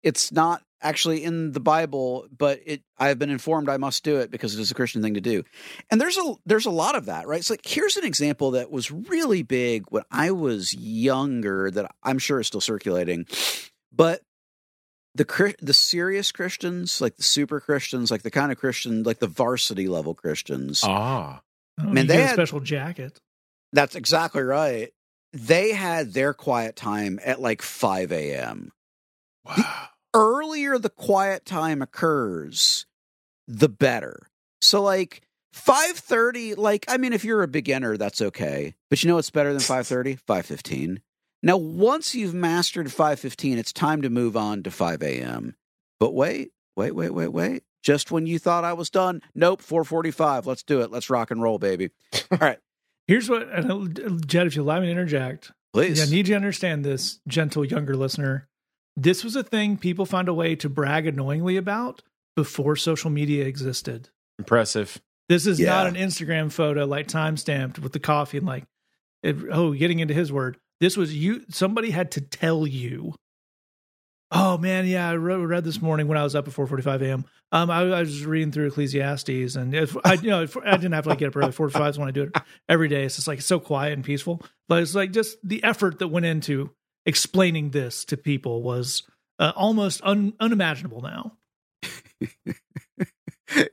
[0.04, 4.18] It's not actually in the Bible, but it I have been informed I must do
[4.18, 5.44] it because it is a Christian thing to do.
[5.89, 7.44] And there's a there's a lot of that, right?
[7.44, 12.20] So like here's an example that was really big when I was younger that I'm
[12.20, 13.26] sure is still circulating.
[13.92, 14.22] But
[15.15, 19.28] the the serious Christians, like the super Christians, like the kind of Christian, like the
[19.28, 20.82] varsity level Christians.
[20.84, 21.42] Ah.
[21.82, 23.20] Oh, Man, they had a special jacket.
[23.72, 24.92] That's exactly right.
[25.32, 28.72] They had their quiet time at like 5 a.m.
[29.46, 29.56] Wow.
[29.56, 29.65] The,
[30.13, 32.86] earlier the quiet time occurs,
[33.48, 34.28] the better.
[34.62, 35.22] So like
[35.54, 38.76] 5:30 like I mean if you're a beginner that's okay.
[38.89, 40.19] But you know what's better than 5:30?
[40.22, 41.02] 5:15.
[41.41, 45.56] Now once you've mastered 5:15 it's time to move on to 5 a.m.
[46.00, 47.63] But wait, wait, wait, wait, wait.
[47.82, 50.45] Just when you thought I was done, nope, 4:45.
[50.45, 50.91] Let's do it.
[50.91, 51.89] Let's rock and roll, baby.
[52.32, 52.60] All right.
[53.08, 53.88] Here's what uh,
[54.26, 56.02] Jed, if you allow me to interject, please.
[56.02, 58.48] I need you to understand this, gentle younger listener.
[58.99, 62.03] This was a thing people found a way to brag annoyingly about
[62.35, 64.09] before social media existed.
[64.38, 65.01] Impressive.
[65.29, 65.69] This is yeah.
[65.69, 68.65] not an Instagram photo like time stamped with the coffee and like,
[69.23, 70.57] it, oh, getting into his word.
[70.81, 71.45] This was you.
[71.49, 73.15] Somebody had to tell you.
[74.31, 77.25] Oh man, yeah, I read, read this morning when I was up at 4:45 a.m.
[77.51, 80.91] Um, I, I, was reading through Ecclesiastes, and if, I, you know, if, I didn't
[80.91, 81.51] have to like get up early.
[81.51, 83.05] 4:45 is when I do it every day.
[83.05, 86.27] It's just like so quiet and peaceful, but it's like just the effort that went
[86.27, 86.69] into
[87.10, 89.02] explaining this to people was
[89.39, 91.34] uh, almost un- unimaginable now.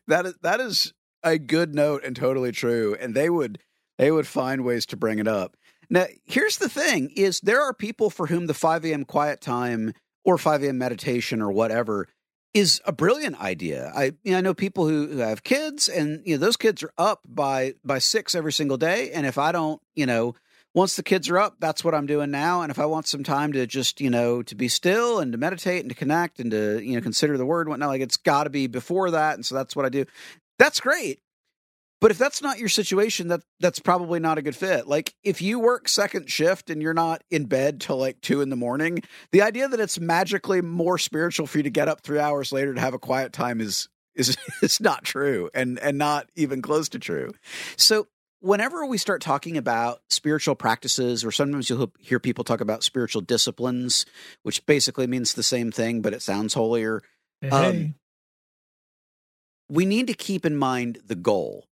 [0.09, 2.97] that is that is a good note and totally true.
[2.99, 3.59] And they would
[3.99, 5.55] they would find ways to bring it up.
[5.91, 9.05] Now, here's the thing: is there are people for whom the 5 a.m.
[9.05, 9.93] quiet time
[10.25, 10.79] or 5 a.m.
[10.79, 12.09] meditation or whatever
[12.55, 13.93] is a brilliant idea.
[13.95, 16.83] I you know, I know people who, who have kids, and you know those kids
[16.83, 19.11] are up by by six every single day.
[19.13, 20.35] And if I don't, you know,
[20.77, 22.61] once the kids are up, that's what I'm doing now.
[22.61, 25.39] And if I want some time to just, you know, to be still and to
[25.39, 28.45] meditate and to connect and to, you know, consider the word whatnot, like it's got
[28.45, 29.37] to be before that.
[29.37, 30.05] And so that's what I do.
[30.59, 31.21] That's great.
[31.99, 34.87] But if that's not your situation, that that's probably not a good fit.
[34.87, 38.51] Like if you work second shift and you're not in bed till like two in
[38.51, 42.19] the morning, the idea that it's magically more spiritual for you to get up three
[42.19, 46.29] hours later to have a quiet time is is is not true and and not
[46.35, 47.33] even close to true.
[47.79, 48.09] So
[48.47, 53.21] whenever we start talking about spiritual practices, or sometimes you'll hear people talk about spiritual
[53.21, 54.07] disciplines,
[54.43, 57.03] which basically means the same thing, but it sounds holier.
[57.41, 57.51] Hey.
[57.51, 57.95] Um,
[59.69, 61.67] we need to keep in mind the goal.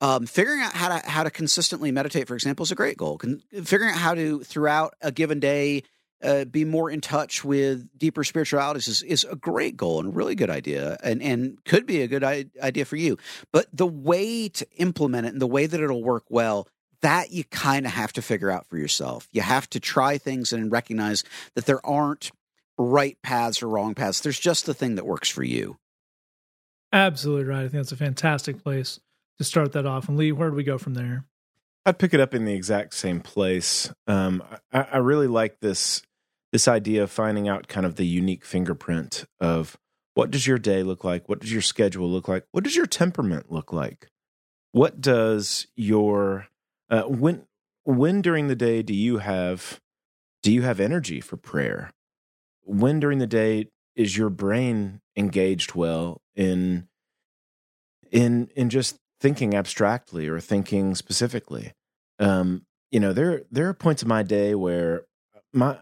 [0.00, 3.18] Um, figuring out how to how to consistently meditate, for example, is a great goal.
[3.18, 5.82] Con- figuring out how to throughout a given day
[6.24, 10.12] uh, be more in touch with deeper spiritualities is, is a great goal and a
[10.12, 13.18] really good idea and, and could be a good idea for you.
[13.52, 16.66] But the way to implement it and the way that it'll work well,
[17.02, 19.28] that you kind of have to figure out for yourself.
[19.30, 21.22] You have to try things and recognize
[21.54, 22.30] that there aren't
[22.78, 24.20] right paths or wrong paths.
[24.20, 25.76] There's just the thing that works for you.
[26.92, 27.58] Absolutely right.
[27.58, 29.00] I think that's a fantastic place
[29.38, 30.08] to start that off.
[30.08, 31.26] And Lee, where do we go from there?
[31.86, 33.92] I'd pick it up in the exact same place.
[34.06, 36.02] Um, I, I really like this
[36.54, 39.76] this idea of finding out kind of the unique fingerprint of
[40.14, 41.28] what does your day look like?
[41.28, 42.46] What does your schedule look like?
[42.52, 44.08] What does your temperament look like?
[44.74, 46.48] what does your
[46.90, 47.46] uh, when
[47.84, 49.80] when during the day do you have
[50.42, 51.92] do you have energy for prayer?
[52.64, 56.88] When during the day is your brain engaged well in
[58.10, 61.72] in in just thinking abstractly or thinking specifically?
[62.18, 65.04] Um, you know, there there are points of my day where
[65.52, 65.78] my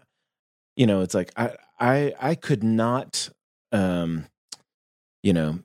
[0.75, 3.29] you know, it's like I I I could not
[3.71, 4.27] um
[5.21, 5.59] you know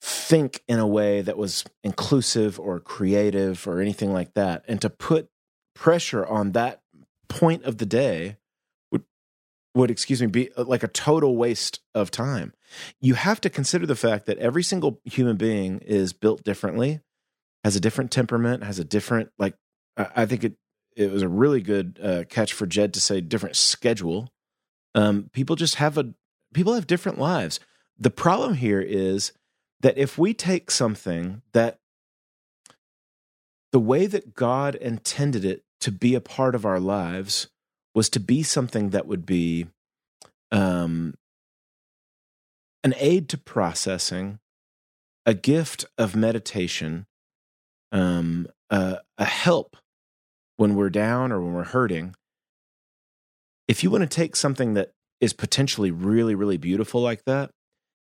[0.00, 4.64] think in a way that was inclusive or creative or anything like that.
[4.66, 5.28] And to put
[5.74, 6.80] pressure on that
[7.28, 8.36] point of the day
[8.90, 9.04] would
[9.74, 12.52] would excuse me be uh, like a total waste of time.
[13.00, 17.00] You have to consider the fact that every single human being is built differently
[17.64, 19.54] has a different temperament has a different like
[19.96, 20.54] i think it
[20.96, 24.28] it was a really good uh, catch for jed to say different schedule
[24.94, 26.12] um, people just have a
[26.52, 27.60] people have different lives
[27.98, 29.32] the problem here is
[29.80, 31.78] that if we take something that
[33.72, 37.48] the way that God intended it to be a part of our lives
[37.94, 39.66] was to be something that would be
[40.50, 41.14] um,
[42.84, 44.38] an aid to processing,
[45.24, 47.06] a gift of meditation,
[47.90, 49.76] um, a, a help
[50.56, 52.14] when we're down or when we're hurting.
[53.72, 57.52] If you want to take something that is potentially really, really beautiful like that,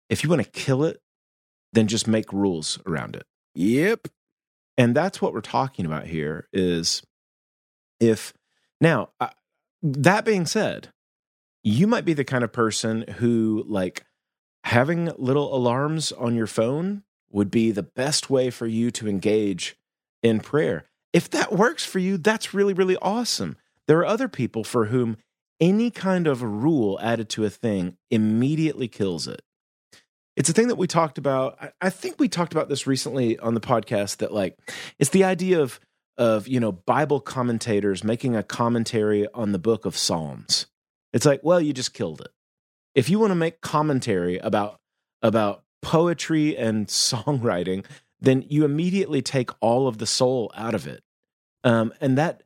[0.09, 0.99] if you want to kill it,
[1.71, 3.23] then just make rules around it.
[3.53, 4.09] Yep.
[4.77, 7.03] And that's what we're talking about here is
[8.01, 8.33] if
[8.81, 9.29] now uh,
[9.81, 10.89] that being said,
[11.63, 14.03] you might be the kind of person who like
[14.65, 19.77] having little alarms on your phone would be the best way for you to engage
[20.21, 20.83] in prayer.
[21.13, 23.55] If that works for you, that's really really awesome.
[23.87, 25.15] There are other people for whom
[25.59, 29.41] any kind of rule added to a thing immediately kills it
[30.35, 31.57] it's a thing that we talked about.
[31.81, 34.57] I, think we talked about this recently on the podcast that like
[34.99, 35.79] it's the idea of
[36.17, 40.67] of you know Bible commentators making a commentary on the book of Psalms.
[41.13, 42.31] It's like, well, you just killed it.
[42.93, 44.79] If you want to make commentary about
[45.21, 47.85] about poetry and songwriting,
[48.19, 51.01] then you immediately take all of the soul out of it.
[51.63, 52.43] Um, and that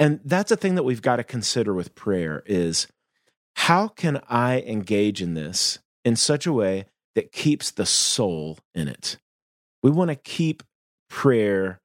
[0.00, 2.88] and that's a thing that we've got to consider with prayer is
[3.54, 8.88] how can I engage in this in such a way that keeps the soul in
[8.88, 9.18] it.
[9.82, 10.62] We want to keep
[11.10, 11.80] prayer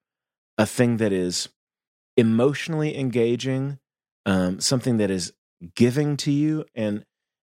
[0.57, 1.49] a thing that is
[2.15, 3.79] emotionally engaging,
[4.25, 5.33] um, something that is
[5.75, 7.03] giving to you, and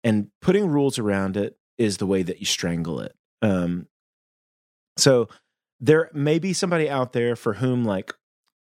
[0.03, 3.15] and putting rules around it is the way that you strangle it.
[3.43, 3.89] Um,
[4.97, 5.29] so
[5.81, 8.15] there may be somebody out there for whom, like,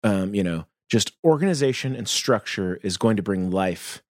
[0.04, 4.02] um, you know, just organization and structure is going to bring life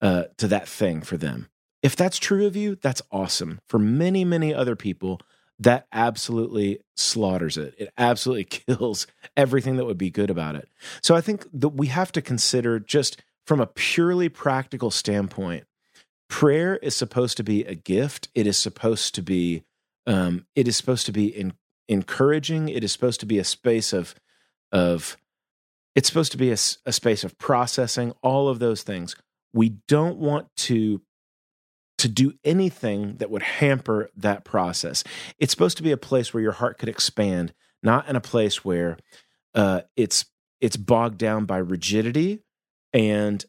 [0.00, 1.48] uh, to that thing for them.
[1.82, 3.60] If that's true of you, that's awesome.
[3.68, 5.20] For many, many other people,
[5.58, 7.74] that absolutely slaughters it.
[7.78, 10.68] It absolutely kills everything that would be good about it.
[11.02, 15.64] So I think that we have to consider just from a purely practical standpoint,
[16.28, 18.28] prayer is supposed to be a gift.
[18.34, 19.64] It is supposed to be
[20.06, 21.52] um, it is supposed to be in,
[21.88, 22.68] encouraging.
[22.68, 24.14] It is supposed to be a space of
[24.72, 25.16] of
[25.94, 29.16] it's supposed to be a, a space of processing all of those things.
[29.52, 31.02] We don't want to
[31.98, 35.04] to do anything that would hamper that process.
[35.38, 38.64] It's supposed to be a place where your heart could expand, not in a place
[38.64, 38.96] where
[39.54, 40.24] uh, it's
[40.60, 42.40] it's bogged down by rigidity
[42.94, 43.44] and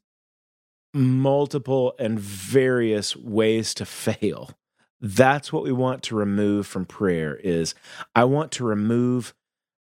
[0.93, 4.51] multiple and various ways to fail.
[4.99, 7.35] That's what we want to remove from prayer.
[7.35, 7.73] Is
[8.13, 9.33] I want to remove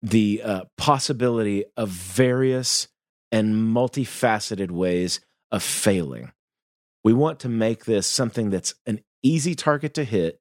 [0.03, 2.89] the uh, possibility of various
[3.33, 6.33] and multifaceted ways of failing.
[7.05, 10.41] We want to make this something that's an easy target to hit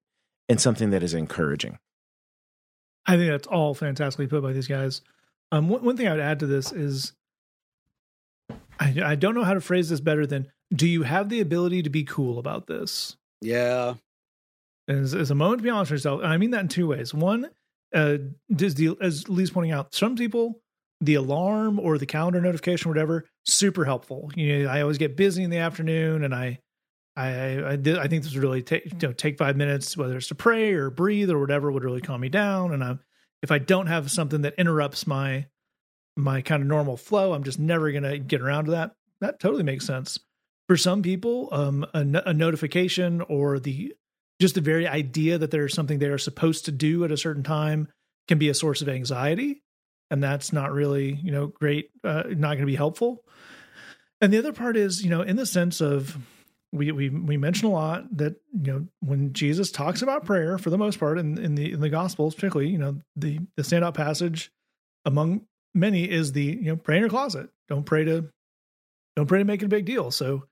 [0.50, 1.80] and something that is encouraging.
[3.06, 5.02] I think that's all fantastically put by these guys.
[5.52, 7.14] Um, one, one thing I would add to this is
[8.80, 11.84] I, I don't know how to phrase this better than do you have the ability
[11.84, 13.16] to be cool about this?
[13.42, 13.96] Yeah.
[14.88, 16.88] As, as a moment to be honest with yourself, and I mean that in two
[16.88, 17.14] ways.
[17.14, 17.50] One,
[17.98, 18.18] uh,
[19.02, 20.62] as, Lee's pointing out, some people
[21.02, 24.32] the alarm or the calendar notification or whatever super helpful.
[24.36, 26.60] You know i always get busy in the afternoon and i
[27.16, 27.28] i
[27.60, 30.36] i, I think this would really take you know take five minutes whether it's to
[30.36, 32.74] pray or breathe or whatever would really calm me down.
[32.74, 32.96] And i
[33.44, 35.46] if i don't have something that interrupts my
[36.16, 38.92] my kind of normal flow i'm just never gonna get around to that.
[39.22, 40.20] That totally makes sense.
[40.68, 43.94] For some people um a, a notification or the
[44.40, 47.44] just the very idea that there's something they are supposed to do at a certain
[47.44, 47.88] time
[48.28, 49.62] can be a source of anxiety
[50.10, 53.24] and that's not really you know great uh, not going to be helpful
[54.22, 56.18] and the other part is you know in the sense of
[56.74, 60.70] we we we mention a lot that you know when jesus talks about prayer for
[60.70, 63.94] the most part in, in the in the gospels particularly you know the the standout
[63.94, 64.52] passage
[65.06, 65.42] among
[65.78, 67.50] many is the you know pray in your closet.
[67.70, 68.30] Don't pray to
[69.16, 70.12] don't pray to make it a big deal.
[70.12, 70.44] So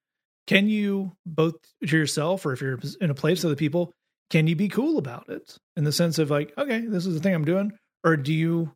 [0.48, 1.56] can you both
[1.86, 3.94] to yourself or if you're in a place of the people,
[4.30, 7.20] can you be cool about it in the sense of like, okay, this is the
[7.20, 8.72] thing I'm doing, or do you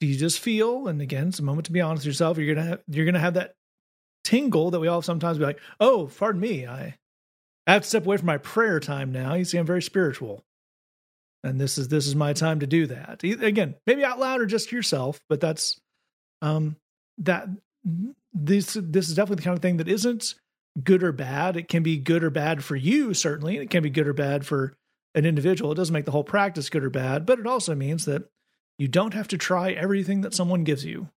[0.00, 0.88] do you just feel?
[0.88, 2.38] And again, it's a moment to be honest with yourself.
[2.38, 3.54] You're gonna have, you're gonna have that
[4.24, 6.96] tingle that we all sometimes be like, oh, pardon me, I
[7.66, 9.34] I have to step away from my prayer time now.
[9.34, 10.44] You see, I'm very spiritual,
[11.44, 13.22] and this is this is my time to do that.
[13.22, 15.80] Again, maybe out loud or just to yourself, but that's
[16.42, 16.76] um
[17.18, 17.48] that
[18.32, 20.34] this this is definitely the kind of thing that isn't
[20.82, 21.56] good or bad.
[21.56, 23.58] It can be good or bad for you, certainly.
[23.58, 24.76] It can be good or bad for
[25.14, 25.72] an individual.
[25.72, 28.28] It doesn't make the whole practice good or bad, but it also means that
[28.78, 31.08] you don't have to try everything that someone gives you.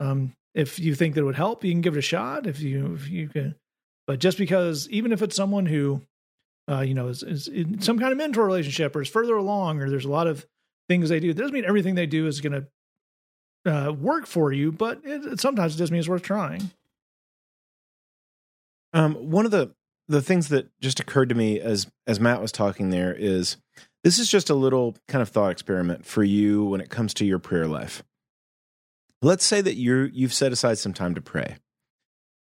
[0.00, 2.46] Um, if you think that it would help, you can give it a shot.
[2.46, 3.54] If you if you can,
[4.06, 6.02] but just because even if it's someone who,
[6.68, 9.80] uh, you know, is, is in some kind of mentor relationship or is further along,
[9.80, 10.46] or there's a lot of
[10.88, 12.66] things they do, it doesn't mean everything they do is going
[13.64, 14.72] to uh, work for you.
[14.72, 16.70] But it, it, sometimes it does mean it's worth trying.
[18.92, 19.74] Um, one of the
[20.08, 23.56] the things that just occurred to me as as Matt was talking there is
[24.04, 27.24] this is just a little kind of thought experiment for you when it comes to
[27.24, 28.02] your prayer life.
[29.22, 31.56] Let's say that you you've set aside some time to pray.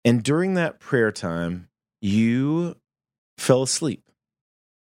[0.05, 1.68] And during that prayer time,
[2.01, 2.77] you
[3.37, 4.05] fell asleep.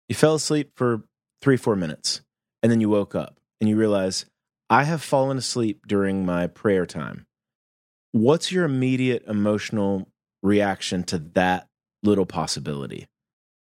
[0.09, 1.03] You fell asleep for
[1.41, 2.21] 3 4 minutes
[2.63, 4.25] and then you woke up and you realize
[4.69, 7.27] I have fallen asleep during my prayer time.
[8.11, 10.07] What's your immediate emotional
[10.45, 11.67] reaction to that
[12.03, 13.07] little possibility?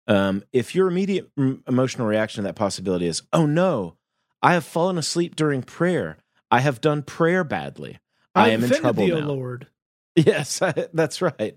[0.08, 1.30] Um, if your immediate
[1.68, 3.98] emotional reaction to that possibility is, oh no,
[4.42, 6.18] I have fallen asleep during prayer.
[6.50, 8.00] I have done prayer badly.
[8.34, 9.28] I, I am in trouble thee, now.
[9.28, 9.68] Lord.
[10.14, 11.56] Yes, I, that's right.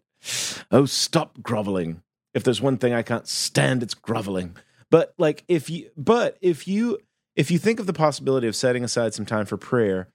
[0.70, 2.03] Oh, stop groveling.
[2.35, 4.57] If there's one thing I can't stand, it's groveling.
[4.90, 6.98] But like if you but if you
[7.35, 10.09] if you think of the possibility of setting aside some time for prayer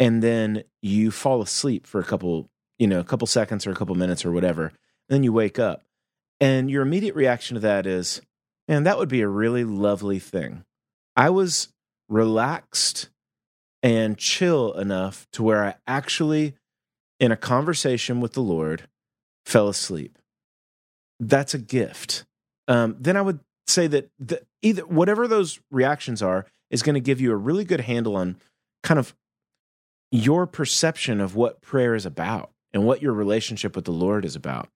[0.00, 3.74] and then you fall asleep for a couple, you know, a couple seconds or a
[3.74, 4.72] couple minutes or whatever,
[5.08, 5.82] then you wake up
[6.40, 8.20] and your immediate reaction to that is,
[8.68, 10.64] man, that would be a really lovely thing.
[11.16, 11.68] I was
[12.08, 13.08] relaxed
[13.82, 16.54] and chill enough to where I actually,
[17.18, 18.88] in a conversation with the Lord,
[19.44, 20.18] fell asleep.
[21.20, 22.24] That's a gift.
[22.68, 27.00] Um, then I would say that the, either whatever those reactions are is going to
[27.00, 28.36] give you a really good handle on
[28.82, 29.14] kind of
[30.10, 34.36] your perception of what prayer is about and what your relationship with the Lord is
[34.36, 34.68] about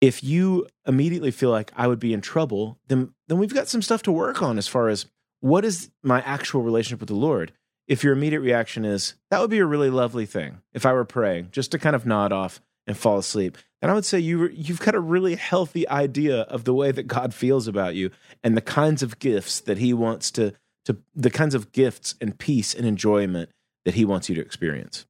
[0.00, 3.82] if you immediately feel like I would be in trouble, then then we've got some
[3.82, 5.06] stuff to work on as far as
[5.40, 7.52] what is my actual relationship with the Lord.
[7.86, 11.04] If your immediate reaction is that would be a really lovely thing if I were
[11.04, 14.48] praying, just to kind of nod off and fall asleep, then I would say you
[14.48, 18.10] you've got a really healthy idea of the way that God feels about you
[18.44, 20.52] and the kinds of gifts that He wants to
[20.84, 23.50] to the kinds of gifts and peace and enjoyment
[23.84, 25.06] that He wants you to experience.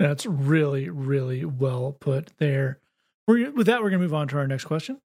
[0.00, 2.78] That's really really well put there.
[3.28, 4.98] We're, with that, we're going to move on to our next question.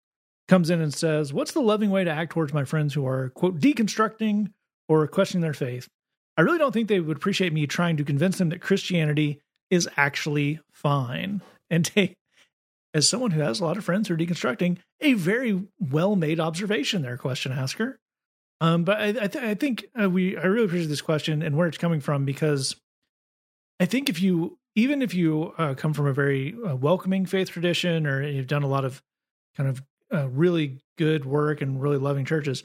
[0.48, 3.30] Comes in and says, What's the loving way to act towards my friends who are,
[3.30, 4.52] quote, deconstructing
[4.90, 5.88] or questioning their faith?
[6.36, 9.88] I really don't think they would appreciate me trying to convince them that Christianity is
[9.96, 11.40] actually fine.
[11.70, 12.14] And take,
[12.92, 16.38] as someone who has a lot of friends who are deconstructing, a very well made
[16.38, 17.98] observation there, question asker.
[18.60, 21.56] Um, but I, I, th- I think uh, we I really appreciate this question and
[21.56, 22.76] where it's coming from because
[23.80, 27.50] I think if you even if you uh, come from a very uh, welcoming faith
[27.50, 29.02] tradition or you've done a lot of
[29.56, 29.82] kind of
[30.12, 32.64] uh, really good work and really loving churches,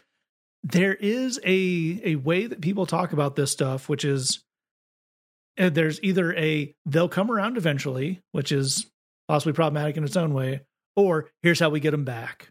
[0.63, 4.43] there is a a way that people talk about this stuff, which is
[5.57, 8.87] uh, there's either a they'll come around eventually, which is
[9.27, 10.61] possibly problematic in its own way,
[10.95, 12.49] or here's how we get them back.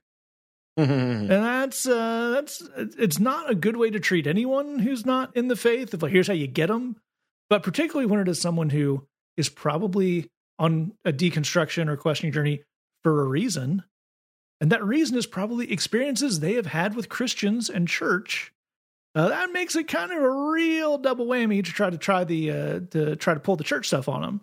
[1.31, 5.49] and that's uh, that's it's not a good way to treat anyone who's not in
[5.49, 5.95] the faith.
[5.95, 6.97] If like here's how you get them,
[7.49, 12.63] but particularly when it is someone who is probably on a deconstruction or questioning journey
[13.03, 13.83] for a reason.
[14.61, 18.53] And that reason is probably experiences they have had with Christians and church.
[19.15, 22.51] Uh, that makes it kind of a real double whammy to try to try the
[22.51, 24.41] uh, to try to pull the church stuff on them.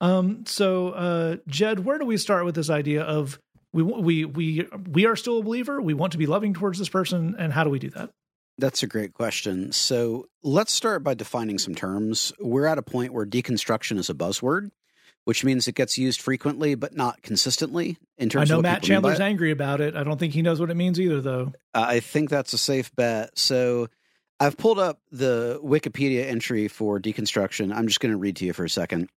[0.00, 3.38] Um, so, uh, Jed, where do we start with this idea of
[3.72, 5.80] we we we we are still a believer?
[5.80, 8.10] We want to be loving towards this person, and how do we do that?
[8.58, 9.72] That's a great question.
[9.72, 12.32] So let's start by defining some terms.
[12.40, 14.70] We're at a point where deconstruction is a buzzword,
[15.24, 17.98] which means it gets used frequently but not consistently.
[18.18, 19.94] In terms, I know Matt Chandler's angry about it.
[19.94, 21.52] I don't think he knows what it means either, though.
[21.72, 23.38] I think that's a safe bet.
[23.38, 23.88] So
[24.40, 27.72] I've pulled up the Wikipedia entry for deconstruction.
[27.72, 29.08] I'm just going to read to you for a second.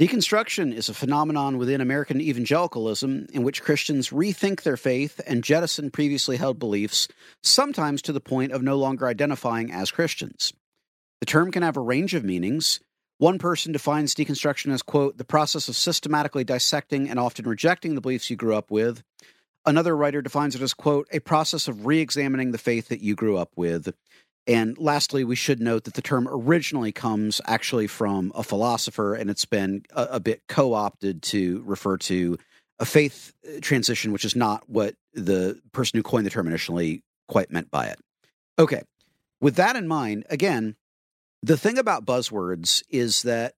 [0.00, 5.90] Deconstruction is a phenomenon within American evangelicalism in which Christians rethink their faith and jettison
[5.90, 7.08] previously held beliefs,
[7.42, 10.54] sometimes to the point of no longer identifying as Christians.
[11.20, 12.80] The term can have a range of meanings.
[13.18, 18.00] One person defines deconstruction as, quote, the process of systematically dissecting and often rejecting the
[18.00, 19.04] beliefs you grew up with.
[19.64, 23.14] Another writer defines it as, quote, a process of re examining the faith that you
[23.14, 23.94] grew up with.
[24.46, 29.30] And lastly, we should note that the term originally comes actually from a philosopher, and
[29.30, 32.38] it's been a, a bit co opted to refer to
[32.78, 37.02] a faith uh, transition, which is not what the person who coined the term initially
[37.28, 38.00] quite meant by it.
[38.58, 38.82] Okay,
[39.40, 40.74] with that in mind, again,
[41.42, 43.54] the thing about buzzwords is that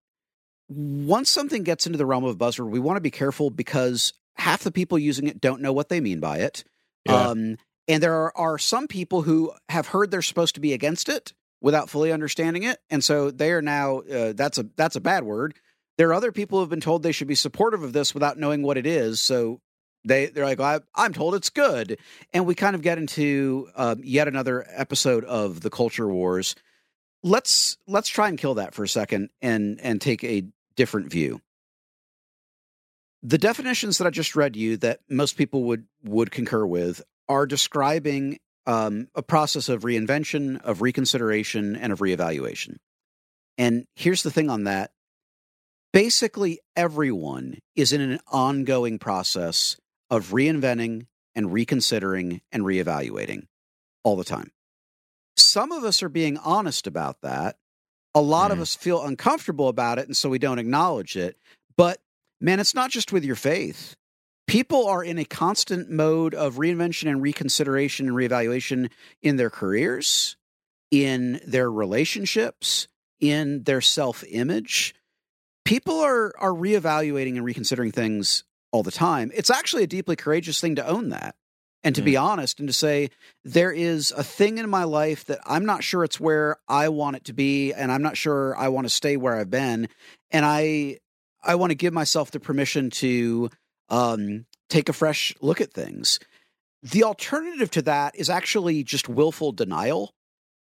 [0.68, 4.62] once something gets into the realm of buzzword, we want to be careful because half
[4.62, 6.64] the people using it don't know what they mean by it.
[7.06, 7.28] Yeah.
[7.28, 7.56] Um,
[7.88, 11.90] and there are, some people who have heard they're supposed to be against it without
[11.90, 15.54] fully understanding it, and so they are now uh, that's a that's a bad word.
[15.96, 18.38] There are other people who have been told they should be supportive of this without
[18.38, 19.60] knowing what it is, so
[20.04, 21.98] they they're like, I, I'm told it's good,
[22.32, 26.54] and we kind of get into um, yet another episode of the culture wars.
[27.22, 30.44] Let's let's try and kill that for a second and and take a
[30.76, 31.40] different view.
[33.22, 37.46] The definitions that I just read you that most people would would concur with are
[37.46, 42.76] describing um, a process of reinvention, of reconsideration, and of reevaluation.
[43.58, 44.90] And here's the thing on that
[45.92, 49.76] basically, everyone is in an ongoing process
[50.10, 53.46] of reinventing and reconsidering and reevaluating
[54.02, 54.50] all the time.
[55.36, 57.56] Some of us are being honest about that.
[58.14, 58.62] A lot of Mm.
[58.62, 61.36] us feel uncomfortable about it, and so we don't acknowledge it.
[61.76, 62.00] But
[62.40, 63.96] man, it's not just with your faith
[64.46, 68.90] people are in a constant mode of reinvention and reconsideration and reevaluation
[69.22, 70.36] in their careers,
[70.90, 72.88] in their relationships,
[73.20, 74.94] in their self-image.
[75.64, 79.30] People are are reevaluating and reconsidering things all the time.
[79.34, 81.36] It's actually a deeply courageous thing to own that.
[81.84, 82.22] And to be mm.
[82.22, 83.10] honest and to say
[83.44, 87.16] there is a thing in my life that I'm not sure it's where I want
[87.16, 89.88] it to be and I'm not sure I want to stay where I've been
[90.30, 90.98] and I
[91.42, 93.50] I want to give myself the permission to
[93.88, 96.18] um, take a fresh look at things.
[96.82, 100.14] The alternative to that is actually just willful denial,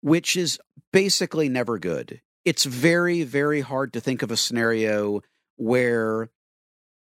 [0.03, 0.59] which is
[0.93, 2.21] basically never good.
[2.45, 5.23] It's very, very hard to think of a scenario
[5.57, 6.31] where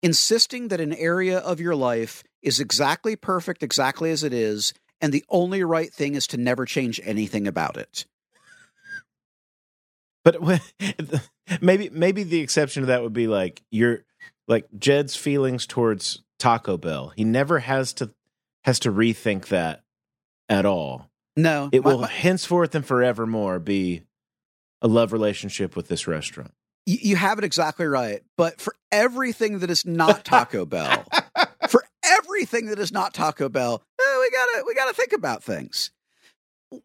[0.02, 5.12] insisting that an area of your life is exactly perfect, exactly as it is, and
[5.12, 8.06] the only right thing is to never change anything about it.
[10.24, 10.40] But
[11.60, 14.04] maybe maybe the exception to that would be like your
[14.48, 17.12] like Jed's feelings towards Taco Bell.
[17.16, 18.10] He never has to
[18.64, 19.82] has to rethink that
[20.48, 21.10] at all.
[21.36, 24.02] No, It will my- henceforth and forevermore be
[24.82, 26.52] a love relationship with this restaurant.
[26.86, 28.22] Y- you have it exactly right.
[28.36, 31.04] But for everything that is not Taco Bell,
[31.68, 35.90] for everything that is not Taco Bell, eh, we gotta we gotta think about things.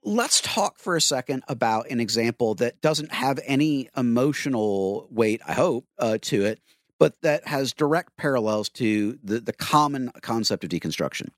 [0.03, 5.53] Let's talk for a second about an example that doesn't have any emotional weight, I
[5.53, 6.60] hope, uh, to it,
[7.00, 11.30] but that has direct parallels to the, the common concept of deconstruction.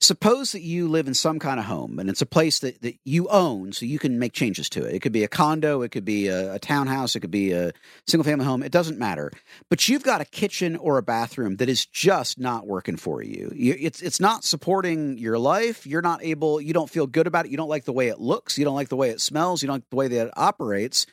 [0.00, 2.96] Suppose that you live in some kind of home and it's a place that, that
[3.04, 4.94] you own, so you can make changes to it.
[4.94, 7.72] It could be a condo, it could be a, a townhouse, it could be a
[8.06, 9.30] single family home, it doesn't matter.
[9.68, 13.52] But you've got a kitchen or a bathroom that is just not working for you.
[13.54, 15.86] you it's, it's not supporting your life.
[15.86, 17.50] You're not able, you don't feel good about it.
[17.50, 18.58] You don't like the way it looks.
[18.58, 19.62] You don't like the way it smells.
[19.62, 21.06] You don't like the way that it operates.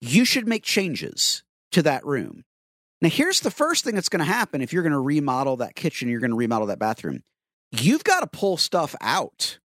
[0.00, 2.44] You should make changes to that room.
[3.00, 5.76] Now, here's the first thing that's going to happen if you're going to remodel that
[5.76, 7.22] kitchen, you're going to remodel that bathroom.
[7.70, 9.58] You've got to pull stuff out.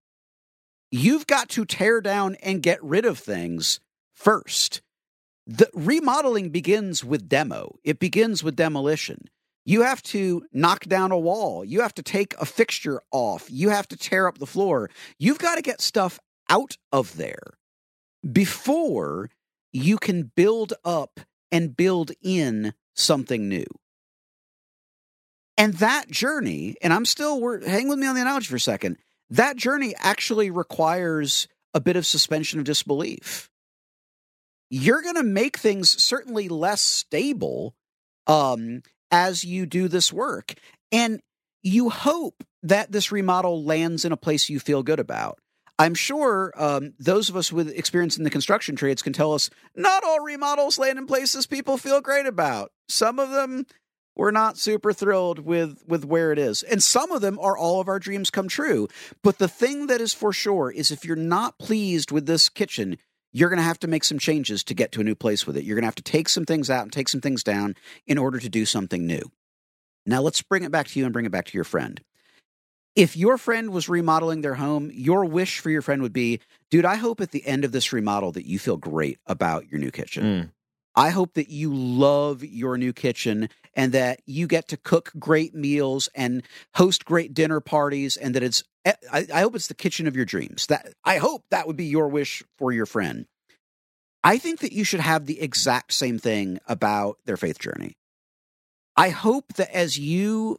[0.90, 3.80] You've got to tear down and get rid of things
[4.12, 4.82] first.
[5.46, 7.76] The remodeling begins with demo.
[7.82, 9.28] It begins with demolition.
[9.66, 11.64] You have to knock down a wall.
[11.64, 13.50] You have to take a fixture off.
[13.50, 14.90] You have to tear up the floor.
[15.18, 17.54] You've got to get stuff out of there
[18.30, 19.30] before
[19.72, 21.20] you can build up
[21.50, 23.66] and build in something new.
[25.56, 28.60] And that journey, and I'm still, we're, hang with me on the analogy for a
[28.60, 28.96] second.
[29.30, 33.50] That journey actually requires a bit of suspension of disbelief.
[34.70, 37.74] You're going to make things certainly less stable
[38.26, 40.54] um, as you do this work.
[40.90, 41.20] And
[41.62, 45.38] you hope that this remodel lands in a place you feel good about.
[45.78, 49.50] I'm sure um, those of us with experience in the construction trades can tell us
[49.74, 52.70] not all remodels land in places people feel great about.
[52.88, 53.66] Some of them
[54.16, 56.62] we're not super thrilled with with where it is.
[56.62, 58.88] And some of them are all of our dreams come true.
[59.22, 62.96] But the thing that is for sure is if you're not pleased with this kitchen
[63.34, 65.56] you're going to have to make some changes to get to a new place with
[65.56, 65.64] it.
[65.64, 67.74] You're going to have to take some things out and take some things down
[68.06, 69.30] in order to do something new.
[70.06, 72.00] Now let's bring it back to you and bring it back to your friend.
[72.94, 76.38] If your friend was remodeling their home your wish for your friend would be
[76.70, 79.80] dude i hope at the end of this remodel that you feel great about your
[79.80, 80.24] new kitchen.
[80.24, 80.50] Mm.
[80.96, 85.54] I hope that you love your new kitchen and that you get to cook great
[85.54, 86.42] meals and
[86.74, 90.24] host great dinner parties and that it's eh, I, hope it's the kitchen of your
[90.24, 90.66] dreams.
[90.68, 93.26] That I hope that would be your wish for your friend.
[94.22, 97.96] I think that you should have the exact same thing about their faith journey.
[98.96, 100.56] I hope that as you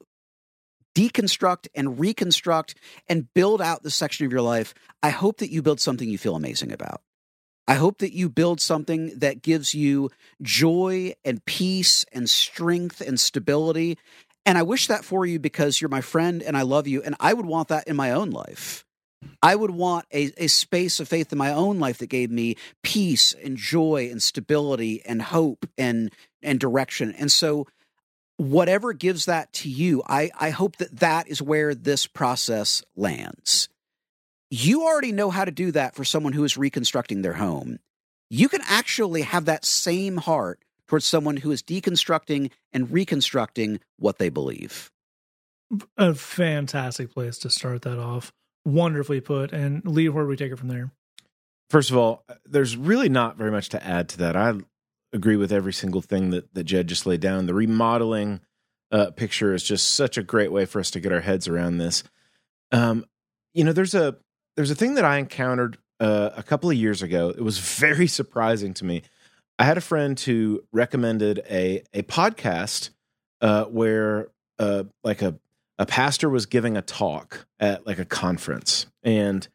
[0.93, 2.75] deconstruct and reconstruct
[3.07, 6.17] and build out this section of your life, I hope that you build something you
[6.17, 7.01] feel amazing about.
[7.67, 10.11] I hope that you build something that gives you
[10.41, 13.97] joy and peace and strength and stability.
[14.45, 17.01] And I wish that for you because you're my friend and I love you.
[17.01, 18.85] And I would want that in my own life.
[19.41, 22.55] I would want a, a space of faith in my own life that gave me
[22.83, 26.11] peace and joy and stability and hope and
[26.43, 27.11] and direction.
[27.13, 27.65] And so
[28.37, 33.69] whatever gives that to you, I, I hope that that is where this process lands.
[34.49, 37.79] You already know how to do that for someone who is reconstructing their home.
[38.29, 44.17] You can actually have that same heart towards someone who is deconstructing and reconstructing what
[44.17, 44.91] they believe.
[45.97, 48.31] A fantastic place to start that off.
[48.65, 49.51] Wonderfully put.
[49.51, 50.91] And Lee, where do we take it from there?
[51.69, 54.35] First of all, there's really not very much to add to that.
[54.35, 54.53] I
[55.11, 57.47] agree with every single thing that, that Jed just laid down.
[57.47, 58.41] The remodeling
[58.91, 61.77] uh, picture is just such a great way for us to get our heads around
[61.77, 62.03] this.
[62.71, 63.05] Um,
[63.53, 64.17] you know, there's a
[64.55, 67.29] there's a thing that I encountered uh, a couple of years ago.
[67.29, 69.03] It was very surprising to me.
[69.57, 72.89] I had a friend who recommended a a podcast
[73.41, 74.29] uh, where
[74.59, 75.39] uh, like a
[75.77, 79.47] a pastor was giving a talk at like a conference, and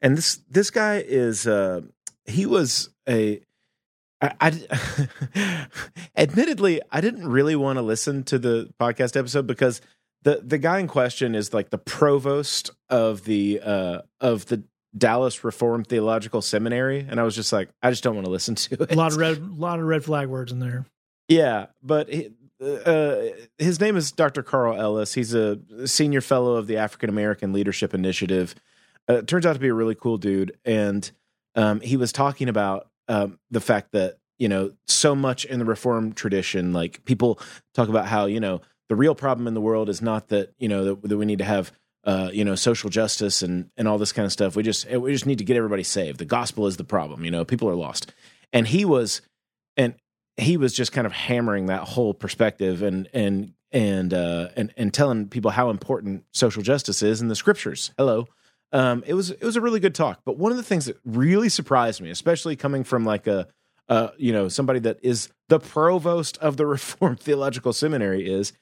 [0.00, 1.82] and this this guy is uh,
[2.24, 3.40] he was a
[4.20, 5.66] I, I
[6.16, 9.80] admittedly I didn't really want to listen to the podcast episode because
[10.22, 14.62] the the guy in question is like the provost of the uh of the
[14.96, 18.54] Dallas Reformed Theological Seminary and I was just like I just don't want to listen
[18.56, 18.92] to it.
[18.92, 20.86] A lot of red lot of red flag words in there.
[21.28, 23.16] Yeah, but he, uh,
[23.56, 24.42] his name is Dr.
[24.42, 25.14] Carl Ellis.
[25.14, 28.54] He's a senior fellow of the African American Leadership Initiative.
[29.08, 31.10] Uh, turns out to be a really cool dude and
[31.56, 35.64] um, he was talking about um, the fact that you know so much in the
[35.64, 37.40] reform tradition like people
[37.74, 38.60] talk about how you know
[38.90, 41.38] the real problem in the world is not that you know that, that we need
[41.38, 41.72] to have
[42.02, 44.56] uh, you know social justice and and all this kind of stuff.
[44.56, 46.18] We just we just need to get everybody saved.
[46.18, 48.12] The gospel is the problem you know people are lost.
[48.52, 49.22] And he was
[49.76, 49.94] and
[50.36, 54.92] he was just kind of hammering that whole perspective and and and uh and and
[54.92, 57.92] telling people how important social justice is in the scriptures.
[57.96, 58.26] Hello.
[58.72, 60.22] Um, it was it was a really good talk.
[60.24, 63.46] But one of the things that really surprised me, especially coming from like a
[63.88, 68.52] uh, you know somebody that is the provost of the Reformed Theological Seminary, is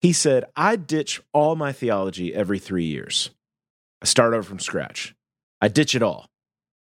[0.00, 3.30] he said, "I ditch all my theology every three years.
[4.02, 5.14] I start over from scratch.
[5.60, 6.26] I ditch it all.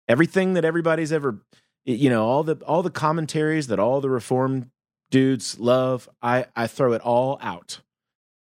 [0.09, 1.41] Everything that everybody's ever,
[1.85, 4.71] you know, all the all the commentaries that all the Reformed
[5.11, 6.09] dudes love.
[6.23, 7.81] I I throw it all out."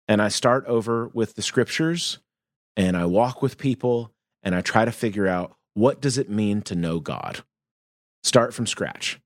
[0.08, 2.18] And I start over with the scriptures
[2.76, 4.12] and I walk with people
[4.42, 7.44] and I try to figure out what does it mean to know God?
[8.24, 9.20] Start from scratch.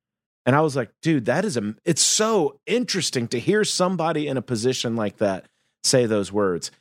[0.46, 4.38] And I was like, dude, that is a it's so interesting to hear somebody in
[4.38, 5.46] a position like that
[5.84, 6.72] say those words.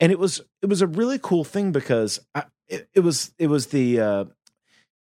[0.00, 3.46] And it was it was a really cool thing because I, it, it was it
[3.46, 4.24] was the uh,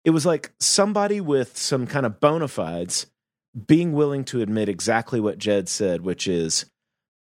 [0.03, 3.07] it was like somebody with some kind of bona fides
[3.67, 6.65] being willing to admit exactly what Jed said, which is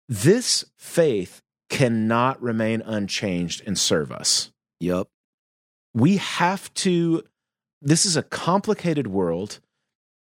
[0.08, 4.52] this faith cannot remain unchanged and serve us.
[4.78, 5.08] Yep
[5.96, 7.24] we have to,
[7.80, 9.60] this is a complicated world.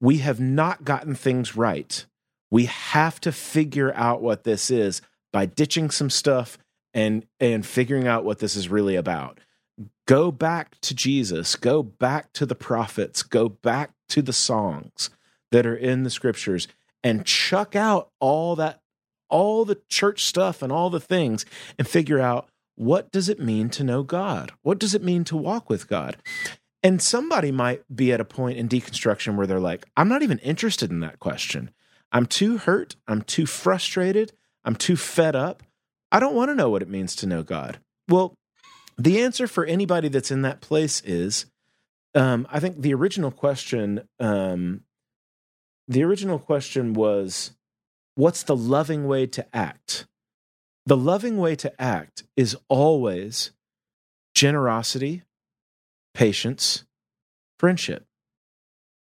[0.01, 2.05] We have not gotten things right.
[2.49, 6.57] We have to figure out what this is by ditching some stuff
[6.93, 9.39] and and figuring out what this is really about.
[10.05, 15.09] Go back to Jesus, go back to the prophets, go back to the songs
[15.51, 16.67] that are in the scriptures
[17.03, 18.81] and chuck out all that
[19.29, 21.45] all the church stuff and all the things
[21.77, 24.51] and figure out what does it mean to know God?
[24.61, 26.17] What does it mean to walk with God?
[26.83, 30.39] And somebody might be at a point in deconstruction where they're like, I'm not even
[30.39, 31.69] interested in that question.
[32.11, 32.95] I'm too hurt.
[33.07, 34.33] I'm too frustrated.
[34.65, 35.63] I'm too fed up.
[36.11, 37.79] I don't want to know what it means to know God.
[38.07, 38.33] Well,
[38.97, 41.45] the answer for anybody that's in that place is
[42.13, 44.81] um, I think the original question, um,
[45.87, 47.51] the original question was,
[48.15, 50.07] what's the loving way to act?
[50.85, 53.51] The loving way to act is always
[54.35, 55.23] generosity,
[56.13, 56.85] patience,
[57.59, 58.05] friendship.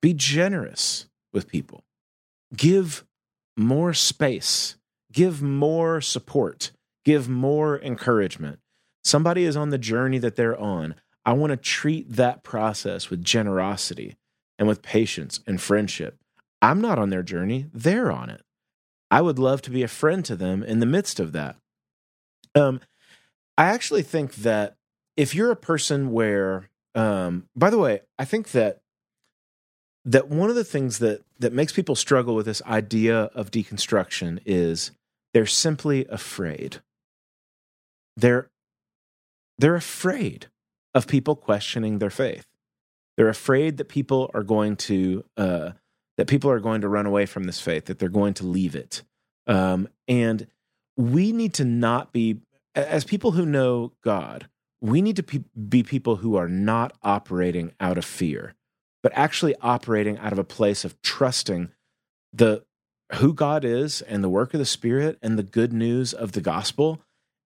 [0.02, 1.84] Be generous with people.
[2.56, 3.06] Give
[3.56, 4.76] more space.
[5.12, 6.72] Give more support.
[7.06, 8.60] Give more encouragement.
[9.04, 10.96] Somebody is on the journey that they're on.
[11.26, 14.18] I want to treat that process with generosity
[14.58, 16.18] and with patience and friendship.
[16.62, 18.42] I'm not on their journey, they're on it.
[19.10, 21.58] I would love to be a friend to them in the midst of that.
[22.56, 22.80] Um,
[23.58, 24.76] I actually think that
[25.18, 28.80] if you're a person where, um, by the way, I think that
[30.04, 34.40] that one of the things that that makes people struggle with this idea of deconstruction
[34.46, 34.92] is
[35.34, 36.82] they're simply afraid.
[38.18, 38.50] They're
[39.58, 40.48] they're afraid
[40.94, 42.46] of people questioning their faith.
[43.16, 45.72] They're afraid that people are going to uh,
[46.18, 48.76] that people are going to run away from this faith, that they're going to leave
[48.76, 49.04] it.
[49.48, 50.48] Um, and
[50.98, 52.42] we need to not be
[52.76, 54.48] as people who know God.
[54.82, 58.56] We need to pe- be people who are not operating out of fear,
[59.04, 61.72] but actually operating out of a place of trusting
[62.34, 62.64] the
[63.16, 66.42] who God is and the work of the Spirit and the good news of the
[66.42, 67.02] gospel.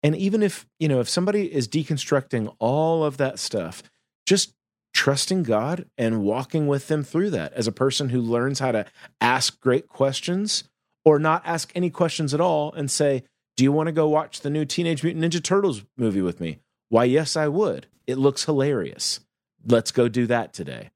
[0.02, 3.82] And even if, you know, if somebody is deconstructing all of that stuff,
[4.26, 4.54] just
[4.92, 8.84] trusting God and walking with them through that as a person who learns how to
[9.20, 10.64] ask great questions
[11.04, 13.24] or not ask any questions at all and say,
[13.56, 16.58] Do you want to go watch the new Teenage Mutant Ninja Turtles movie with me?
[16.92, 17.86] Why, yes, I would.
[18.06, 19.20] It looks hilarious.
[19.64, 20.90] Let's go do that today.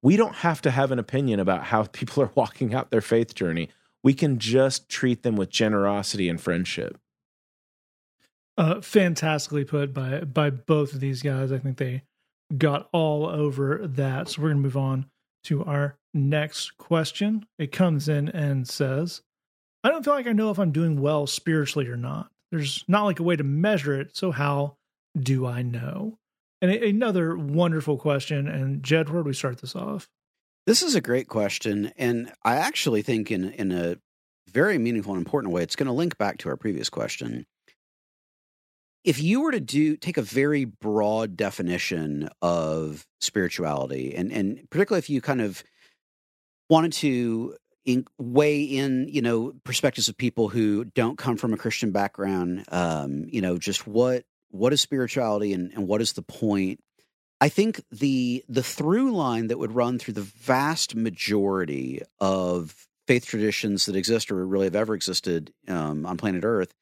[0.00, 3.34] We don't have to have an opinion about how people are walking out their faith
[3.34, 3.68] journey
[4.02, 6.98] we can just treat them with generosity and friendship.
[8.58, 11.50] Uh, fantastically put by by both of these guys.
[11.50, 12.02] I think they
[12.58, 14.28] got all over that.
[14.28, 15.06] So we're to move on
[15.44, 17.46] to our next question.
[17.58, 19.22] It comes in and says,
[19.82, 22.30] "I don't feel like I know if I'm doing well spiritually or not.
[22.50, 24.14] There's not like a way to measure it.
[24.14, 24.76] So how
[25.18, 26.18] do I know?"
[26.60, 28.46] And a- another wonderful question.
[28.48, 30.08] And Jed, where do we start this off?
[30.66, 33.96] This is a great question, and I actually think in in a
[34.48, 37.46] very meaningful and important way, it's going to link back to our previous question.
[39.02, 45.00] If you were to do take a very broad definition of spirituality, and and particularly
[45.00, 45.64] if you kind of
[46.70, 51.56] wanted to in, weigh in, you know, perspectives of people who don't come from a
[51.56, 56.22] Christian background, um, you know, just what what is spirituality and, and what is the
[56.22, 56.80] point
[57.40, 63.26] I think the the through line that would run through the vast majority of faith
[63.26, 66.72] traditions that exist or really have ever existed um, on planet Earth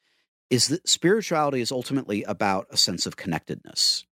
[0.51, 4.05] is that spirituality is ultimately about a sense of connectedness.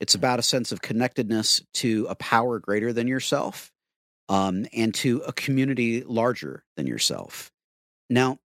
[0.00, 3.70] It's about a sense of connectedness to a power greater than yourself
[4.30, 7.52] um, and to a community larger than yourself.
[8.08, 8.38] Now,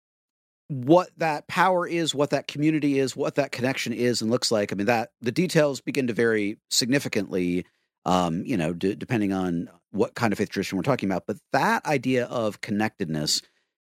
[0.71, 4.73] what that power is, what that community is, what that connection is and looks like.
[4.73, 7.67] I mean, that the details begin to vary significantly,
[8.05, 11.27] um, you know, d- depending on what kind of faith tradition we're talking about.
[11.27, 13.43] But that idea of connectedness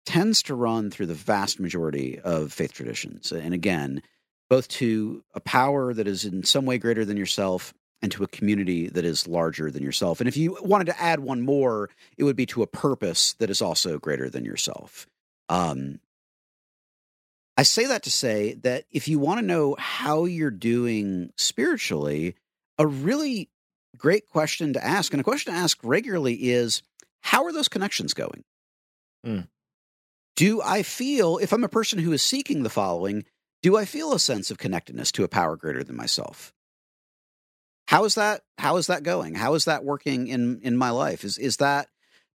[0.05, 3.31] tends to run through the vast majority of faith traditions.
[3.31, 4.01] And again,
[4.49, 8.27] both to a power that is in some way greater than yourself and to a
[8.27, 10.19] community that is larger than yourself.
[10.19, 13.49] And if you wanted to add one more, it would be to a purpose that
[13.49, 15.07] is also greater than yourself.
[15.47, 16.01] Um,
[17.55, 22.35] I say that to say that if you want to know how you're doing spiritually,
[22.77, 23.49] a really
[23.97, 26.81] great question to ask, and a question to ask regularly is
[27.21, 28.43] how are those connections going?
[29.25, 29.47] Mm.
[30.35, 33.25] Do I feel, if I'm a person who is seeking the following,
[33.61, 36.53] do I feel a sense of connectedness to a power greater than myself?
[37.87, 38.41] How is that?
[38.57, 39.35] How is that going?
[39.35, 41.23] How is that working in in my life?
[41.23, 41.87] Is is that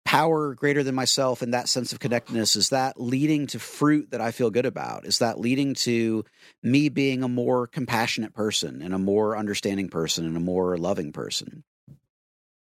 [0.08, 4.22] power greater than myself and that sense of connectedness is that leading to fruit that
[4.22, 5.06] i feel good about?
[5.06, 6.24] Is that leading to
[6.64, 11.12] me being a more compassionate person and a more understanding person and a more loving
[11.12, 11.66] person?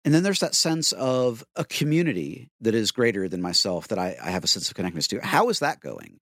[0.05, 4.17] And then there's that sense of a community that is greater than myself that i,
[4.21, 5.21] I have a sense of connectedness to.
[5.21, 6.19] How is that going?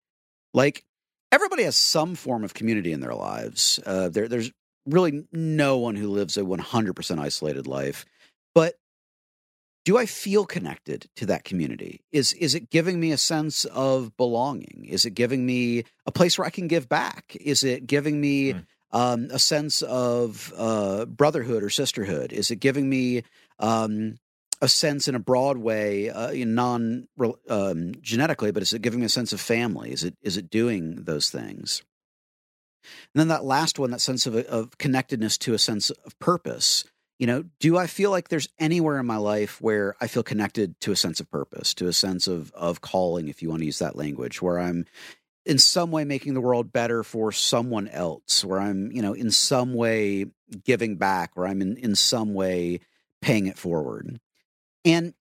[0.53, 0.85] Like
[1.33, 3.81] everybody has some form of community in their lives.
[3.87, 4.53] Uh, there, there's
[4.85, 8.05] really no one who lives a 100% isolated life.
[8.55, 8.75] But
[9.89, 12.03] do I feel connected to that community?
[12.13, 14.85] Is is it giving me a sense of belonging?
[14.87, 17.35] Is it giving me a place where I can give back?
[17.41, 18.67] Is it giving me mm.
[18.93, 22.35] um, a sense of uh, brotherhood or sisterhood?
[22.35, 23.23] Is it giving me
[23.61, 24.19] um,
[24.61, 27.09] a sense in a broad way, uh, non
[27.49, 29.91] um, genetically, but is it giving me a sense of family?
[29.91, 31.83] Is it is it doing those things?
[33.15, 36.85] And then that last one, that sense of, of connectedness to a sense of purpose
[37.19, 40.79] you know, do I feel like there's anywhere in my life where I feel connected
[40.81, 43.67] to a sense of purpose, to a sense of of calling, if you want to
[43.67, 44.87] use that language, where I'm
[45.45, 49.31] in some way making the world better for someone else, where I'm, you know, in
[49.31, 50.27] some way
[50.65, 52.81] giving back, where I'm in, in some way
[53.21, 54.21] paying it forward.
[54.85, 55.15] And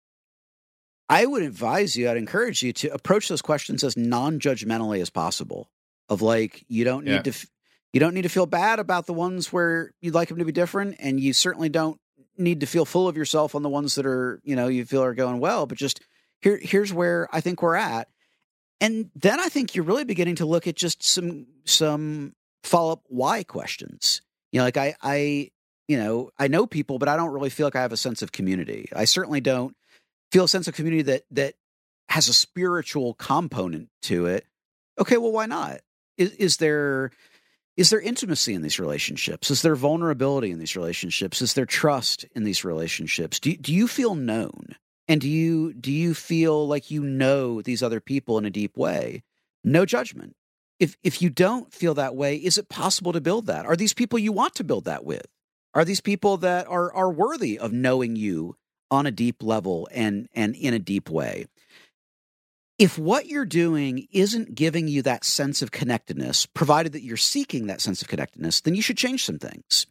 [1.10, 5.70] I would advise you, I'd encourage you to approach those questions as non-judgmentally as possible.
[6.10, 7.22] Of like, you don't need yeah.
[7.22, 7.48] to
[7.98, 10.52] you don't need to feel bad about the ones where you'd like them to be
[10.52, 12.00] different, and you certainly don't
[12.38, 15.02] need to feel full of yourself on the ones that are, you know, you feel
[15.02, 16.02] are going well, but just
[16.40, 18.08] here here's where I think we're at.
[18.80, 23.02] And then I think you're really beginning to look at just some some follow up
[23.08, 24.22] why questions.
[24.52, 25.50] You know, like I I
[25.88, 28.22] you know, I know people, but I don't really feel like I have a sense
[28.22, 28.90] of community.
[28.96, 29.76] I certainly don't
[30.32, 31.56] feel a sense of community that that
[32.10, 34.46] has a spiritual component to it.
[35.00, 35.80] Okay, well, why not?
[36.16, 37.12] Is, is there
[37.78, 39.52] is there intimacy in these relationships?
[39.52, 41.44] Is there vulnerability in these relationships?
[41.44, 43.40] Is there trust in these relationships?
[43.40, 44.76] Do do you feel known?
[45.08, 48.76] And do you do you feel like you know these other people in a deep
[48.76, 49.24] way?
[49.64, 50.36] No judgment.
[50.80, 53.68] If if you don't feel that way, is it possible to build that?
[53.68, 55.28] Are these people you want to build that with?
[55.76, 58.58] Are these people that are are worthy of knowing you
[58.90, 61.46] on a deep level and and in a deep way?
[62.78, 67.68] If what you're doing isn't giving you that sense of connectedness, provided that you're seeking
[67.68, 69.88] that sense of connectedness, then you should change some things.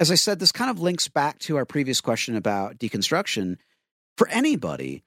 [0.00, 3.58] As I said, this kind of links back to our previous question about deconstruction
[4.16, 5.04] for anybody,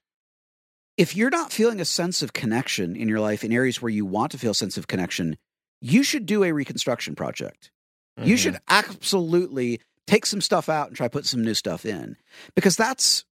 [0.97, 4.05] if you're not feeling a sense of connection in your life in areas where you
[4.05, 5.38] want to feel a sense of connection,
[5.82, 7.71] you should do a reconstruction project.
[8.17, 8.30] Mm-hmm.
[8.30, 12.17] You should absolutely take some stuff out and try put some new stuff in.
[12.55, 13.25] Because that's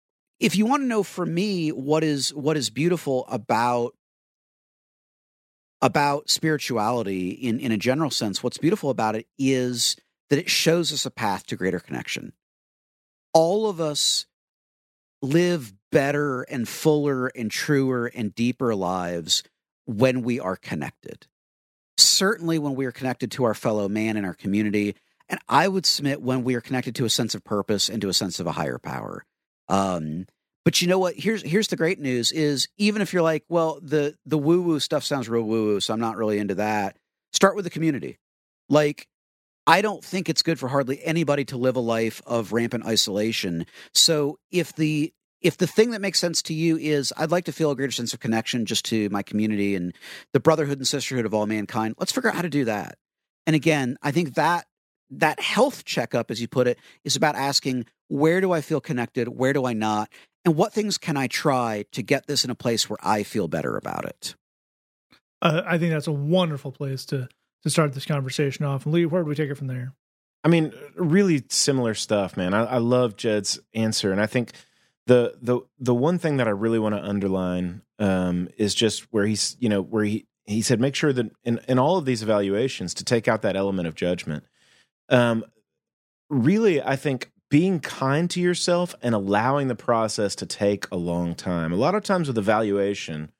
[0.43, 3.95] if you want to know for me what is what is beautiful about
[5.81, 9.97] about spirituality in in a general sense, what's beautiful about it is
[10.31, 12.33] that it shows us a path to greater connection.
[13.33, 14.27] All of us
[15.23, 19.45] live better and fuller and truer and deeper lives
[19.87, 21.29] when we are connected.
[21.97, 24.97] Certainly, when we are connected to our fellow man in our community.
[25.29, 28.09] And I would submit when we are connected to a sense of purpose and to
[28.09, 29.25] a sense of a higher power.
[29.69, 30.27] Um,
[30.65, 31.15] but you know what?
[31.17, 34.81] Here's here's the great news: is even if you're like, well, the the woo woo
[34.81, 36.97] stuff sounds real woo woo, so I'm not really into that.
[37.33, 38.19] Start with the community.
[38.69, 39.09] Like
[39.67, 43.67] I don't think it's good for hardly anybody to live a life of rampant isolation.
[43.95, 47.53] So if the if the thing that makes sense to you is I'd like to
[47.53, 49.95] feel a greater sense of connection just to my community and
[50.33, 52.97] the brotherhood and sisterhood of all mankind, let's figure out how to do that.
[53.47, 54.67] And again, I think that
[55.11, 59.29] that health checkup, as you put it, is about asking where do I feel connected,
[59.29, 60.11] where do I not,
[60.45, 63.49] and what things can I try to get this in a place where I feel
[63.49, 64.35] better about it.
[65.41, 67.29] Uh, I think that's a wonderful place to
[67.63, 68.85] to start this conversation off.
[68.85, 69.95] And Lee, where do we take it from there?
[70.45, 72.55] I mean, really similar stuff, man.
[72.55, 74.53] I, I love Jed's answer, and I think
[75.07, 79.27] the the the one thing that I really want to underline um, is just where
[79.27, 82.23] he's you know where he he said make sure that in in all of these
[82.23, 84.45] evaluations to take out that element of judgment.
[85.09, 85.45] Um,
[86.29, 91.35] really, I think being kind to yourself and allowing the process to take a long
[91.35, 91.71] time.
[91.71, 93.31] A lot of times with evaluation,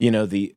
[0.00, 0.54] you know the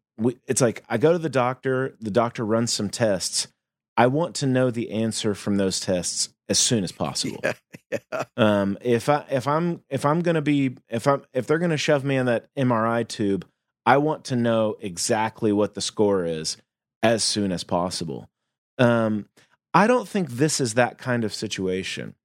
[0.48, 3.50] it's like I go to the doctor, the doctor runs some tests.
[3.98, 7.38] I want to know the answer from those tests as soon as possible.
[7.44, 7.54] Yeah,
[7.92, 8.24] yeah.
[8.38, 12.06] Um, if I if I'm if I'm gonna be if I'm if they're gonna shove
[12.06, 13.46] me in that MRI tube,
[13.86, 16.56] I want to know exactly what the score is
[17.04, 18.30] as soon as possible.
[18.78, 19.28] Um,
[19.74, 22.16] I don't think this is that kind of situation.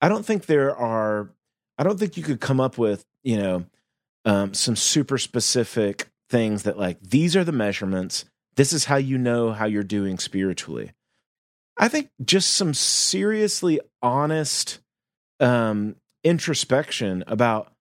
[0.00, 1.30] I don't think there are.
[1.76, 3.64] I don't think you could come up with you know
[4.24, 8.24] um, some super specific things that like these are the measurements.
[8.56, 10.92] This is how you know how you're doing spiritually.
[11.78, 14.80] I think just some seriously honest
[15.38, 17.72] um, introspection about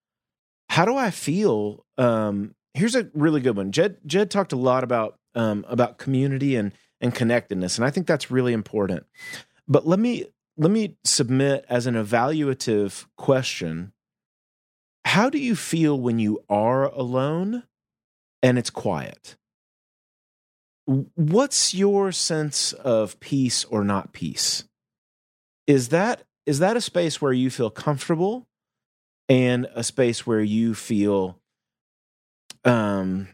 [0.70, 1.84] how do I feel.
[1.98, 3.72] Um, here's a really good one.
[3.72, 8.08] Jed Jed talked a lot about um, about community and and connectedness, and I think
[8.08, 9.06] that's really important.
[9.68, 10.26] But let me
[10.58, 13.94] let me submit as an evaluative question:
[15.06, 17.64] How do you feel when you are alone
[18.42, 19.38] and it's quiet?
[20.88, 24.64] what's your sense of peace or not peace?
[25.68, 28.48] Is that is that a space where you feel comfortable
[29.28, 31.38] and a space where you feel
[32.64, 33.28] um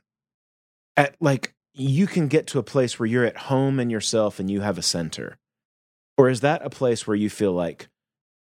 [0.97, 4.49] at like you can get to a place where you're at home in yourself and
[4.49, 5.37] you have a center?
[6.17, 7.87] Or is that a place where you feel like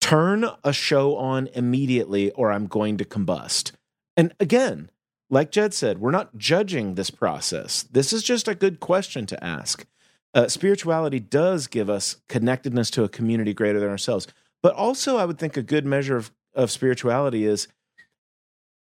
[0.01, 3.73] turn a show on immediately or I'm going to combust?
[4.17, 4.91] And again,
[5.29, 7.83] like Jed said, we're not judging this process.
[7.83, 9.87] This is just a good question to ask.
[10.35, 14.27] Uh, spirituality does give us connectedness to a community greater than ourselves.
[14.62, 17.69] But also, I would think a good measure of, of spirituality is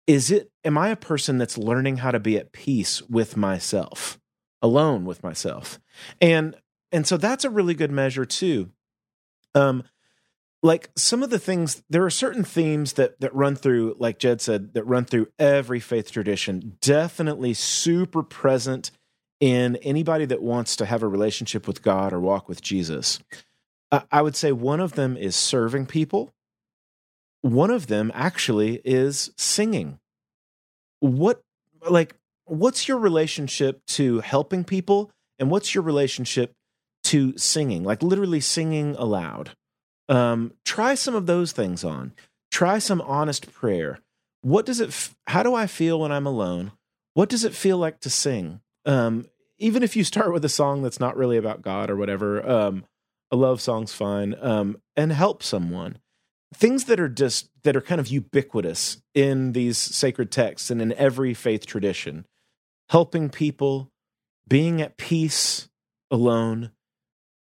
[0.05, 4.19] is it am I a person that's learning how to be at peace with myself,
[4.61, 5.79] alone with myself?
[6.19, 6.55] And
[6.93, 8.69] and so that's a really good measure too.
[9.53, 9.83] Um,
[10.61, 14.39] like some of the things there are certain themes that that run through like jed
[14.39, 18.89] said that run through every faith tradition definitely super present
[19.41, 23.19] in anybody that wants to have a relationship with god or walk with jesus.
[24.11, 26.33] I would say one of them is serving people.
[27.41, 29.99] One of them actually is singing.
[30.99, 31.43] What
[31.87, 32.15] like
[32.45, 36.55] what's your relationship to helping people and what's your relationship
[37.03, 39.51] to singing like literally singing aloud.
[40.09, 42.13] Um try some of those things on.
[42.51, 43.99] Try some honest prayer.
[44.41, 46.71] What does it f- how do i feel when i'm alone?
[47.13, 48.61] What does it feel like to sing?
[48.85, 49.25] Um
[49.59, 52.85] even if you start with a song that's not really about god or whatever um
[53.31, 55.97] a love song's fine um and help someone.
[56.55, 60.93] Things that are just that are kind of ubiquitous in these sacred texts and in
[60.93, 62.25] every faith tradition.
[62.89, 63.89] Helping people
[64.47, 65.69] being at peace
[66.11, 66.71] alone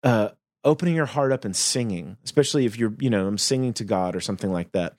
[0.04, 0.30] uh
[0.64, 4.16] opening your heart up and singing especially if you're you know i'm singing to god
[4.16, 4.94] or something like that.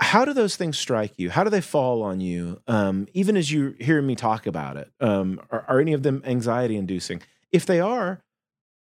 [0.00, 1.30] How do those things strike you?
[1.30, 2.60] How do they fall on you?
[2.66, 6.22] Um even as you hear me talk about it um are, are any of them
[6.24, 7.22] anxiety inducing?
[7.52, 8.20] If they are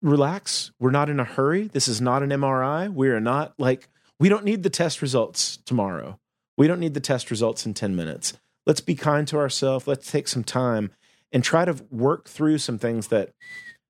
[0.03, 0.71] relax.
[0.79, 1.69] We're not in a hurry.
[1.69, 3.89] This is not an mri we are not like
[4.21, 6.19] we don't need the test results tomorrow.
[6.57, 8.35] We don't need the test results in 10 minutes.
[8.67, 9.87] Let's be kind to ourselves.
[9.87, 10.91] Let's take some time
[11.33, 13.31] and try to work through some things that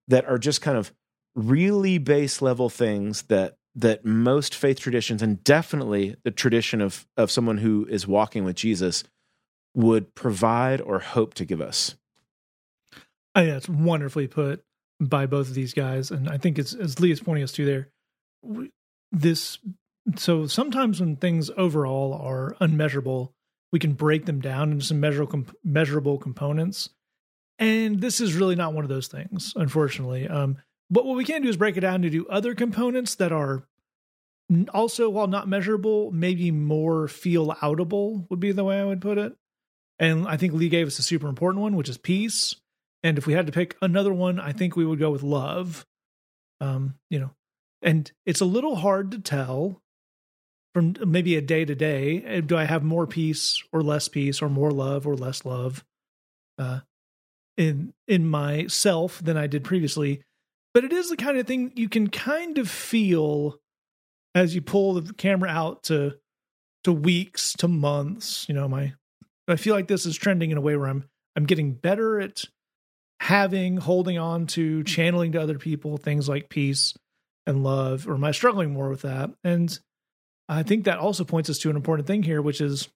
[0.06, 0.92] that are just kind of
[1.38, 7.30] really base level things that that most faith traditions and definitely the tradition of of
[7.30, 9.04] someone who is walking with Jesus
[9.74, 11.94] would provide or hope to give us.
[13.34, 14.64] I think that's wonderfully put
[15.00, 17.64] by both of these guys, and I think it's as Lee is pointing us to
[17.64, 17.88] there.
[19.12, 19.58] This
[20.16, 23.32] so sometimes when things overall are unmeasurable,
[23.70, 26.90] we can break them down into some measurable measurable components.
[27.60, 30.28] And this is really not one of those things, unfortunately.
[30.28, 30.58] Um,
[30.90, 33.64] but what we can do is break it down to do other components that are
[34.72, 39.18] also, while not measurable, maybe more feel outable would be the way I would put
[39.18, 39.34] it.
[39.98, 42.54] And I think Lee gave us a super important one, which is peace.
[43.02, 45.86] And if we had to pick another one, I think we would go with love.
[46.60, 47.30] Um, you know,
[47.82, 49.82] and it's a little hard to tell
[50.74, 54.42] from maybe a day to day eh, do i have more peace or less peace
[54.42, 55.84] or more love or less love
[56.58, 56.80] uh
[57.56, 60.22] in in myself than i did previously
[60.74, 63.58] but it is the kind of thing you can kind of feel
[64.34, 66.14] as you pull the camera out to
[66.84, 68.92] to weeks to months you know my
[69.48, 71.04] i feel like this is trending in a way where i'm
[71.36, 72.44] i'm getting better at
[73.20, 76.94] having holding on to channeling to other people things like peace
[77.46, 79.80] and love or am i struggling more with that and
[80.48, 82.88] I think that also points us to an important thing here, which is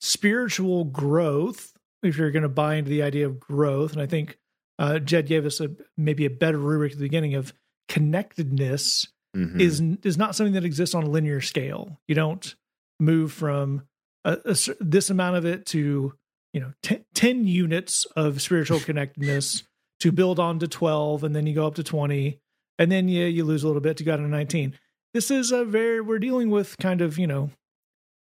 [0.00, 1.72] spiritual growth.
[2.02, 4.36] If you're going to buy into the idea of growth, and I think
[4.78, 7.52] uh, Jed gave us a maybe a better rubric at the beginning of
[7.88, 9.06] connectedness
[9.36, 9.60] mm-hmm.
[9.60, 12.00] is is not something that exists on a linear scale.
[12.08, 12.54] You don't
[13.00, 13.82] move from
[14.24, 16.14] a, a, this amount of it to
[16.52, 19.64] you know t- 10 units of spiritual connectedness
[20.00, 22.38] to build on to 12 and then you go up to 20
[22.78, 24.78] and then you you lose a little bit to go to 19
[25.12, 27.50] this is a very we're dealing with kind of you know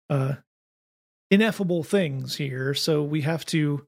[0.09, 0.35] uh
[1.31, 3.85] ineffable things here so we have to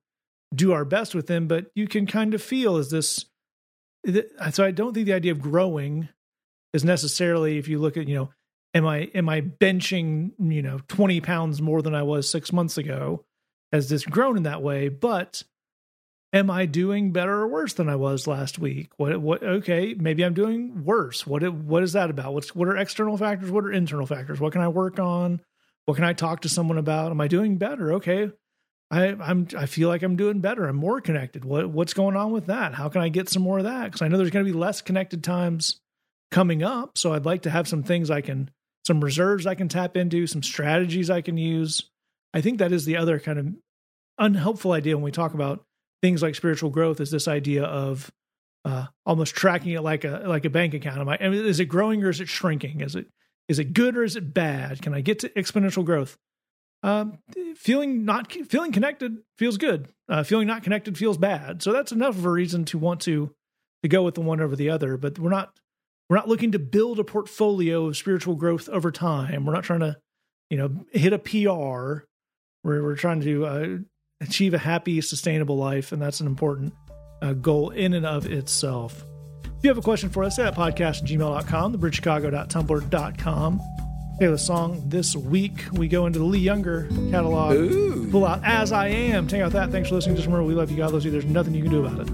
[0.53, 3.25] do our best with them but you can kind of feel is this
[4.51, 6.09] so i don't think the idea of growing
[6.73, 8.29] is necessarily if you look at you know
[8.73, 12.77] am i am i benching you know 20 pounds more than i was six months
[12.77, 13.23] ago
[13.71, 15.43] has this grown in that way but
[16.33, 18.91] am I doing better or worse than I was last week?
[18.97, 21.25] What what okay, maybe I'm doing worse.
[21.25, 22.33] What what is that about?
[22.33, 23.51] What's what are external factors?
[23.51, 24.39] What are internal factors?
[24.39, 25.41] What can I work on?
[25.85, 27.11] What can I talk to someone about?
[27.11, 27.93] Am I doing better?
[27.93, 28.31] Okay.
[28.91, 30.67] I I'm I feel like I'm doing better.
[30.67, 31.45] I'm more connected.
[31.45, 32.73] What what's going on with that?
[32.73, 33.91] How can I get some more of that?
[33.91, 35.79] Cuz I know there's going to be less connected times
[36.31, 38.49] coming up, so I'd like to have some things I can
[38.85, 41.83] some reserves I can tap into, some strategies I can use.
[42.33, 43.47] I think that is the other kind of
[44.17, 45.63] unhelpful idea when we talk about
[46.01, 48.11] things like spiritual growth is this idea of
[48.65, 50.99] uh, almost tracking it like a like a bank account.
[50.99, 52.81] Am I, is it growing or is it shrinking?
[52.81, 53.07] Is it
[53.47, 54.81] is it good or is it bad?
[54.81, 56.17] Can I get to exponential growth?
[56.81, 57.19] Um,
[57.55, 59.89] feeling not feeling connected feels good.
[60.07, 61.61] Uh, feeling not connected feels bad.
[61.61, 63.33] So that's enough of a reason to want to
[63.83, 64.97] to go with the one over the other.
[64.97, 65.51] But we're not
[66.09, 69.45] we're not looking to build a portfolio of spiritual growth over time.
[69.45, 69.97] We're not trying to
[70.49, 72.05] you know hit a PR.
[72.63, 73.77] We're we're trying to uh,
[74.21, 75.91] achieve a happy, sustainable life.
[75.91, 76.73] And that's an important
[77.21, 79.03] uh, goal in and of itself.
[79.43, 83.61] If you have a question for us, at podcast@gmail.com, thebridgechicago.tumblr.com.
[84.19, 87.53] Okay, the song this week, we go into the Lee Younger catalog.
[87.53, 88.11] Ooh.
[88.11, 89.29] Pull out As I Am.
[89.29, 89.71] Take out that.
[89.71, 90.17] Thanks for listening.
[90.17, 90.75] Just remember, we love you.
[90.75, 91.11] God loves you.
[91.11, 92.09] There's nothing you can do about it.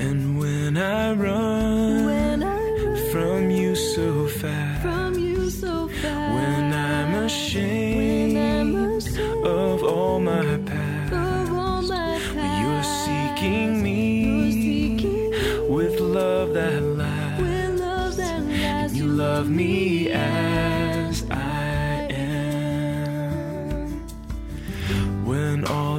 [0.00, 6.34] And when I run, when I run from you so fast, from you so fast,
[6.34, 12.82] when I'm ashamed, when I'm ashamed of all my past, all my past when you're
[13.04, 20.45] seeking me, you're with love that lasts, with love that lasts, you love me as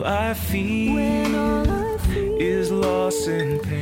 [0.07, 3.76] I feel, when all I feel is loss and pain.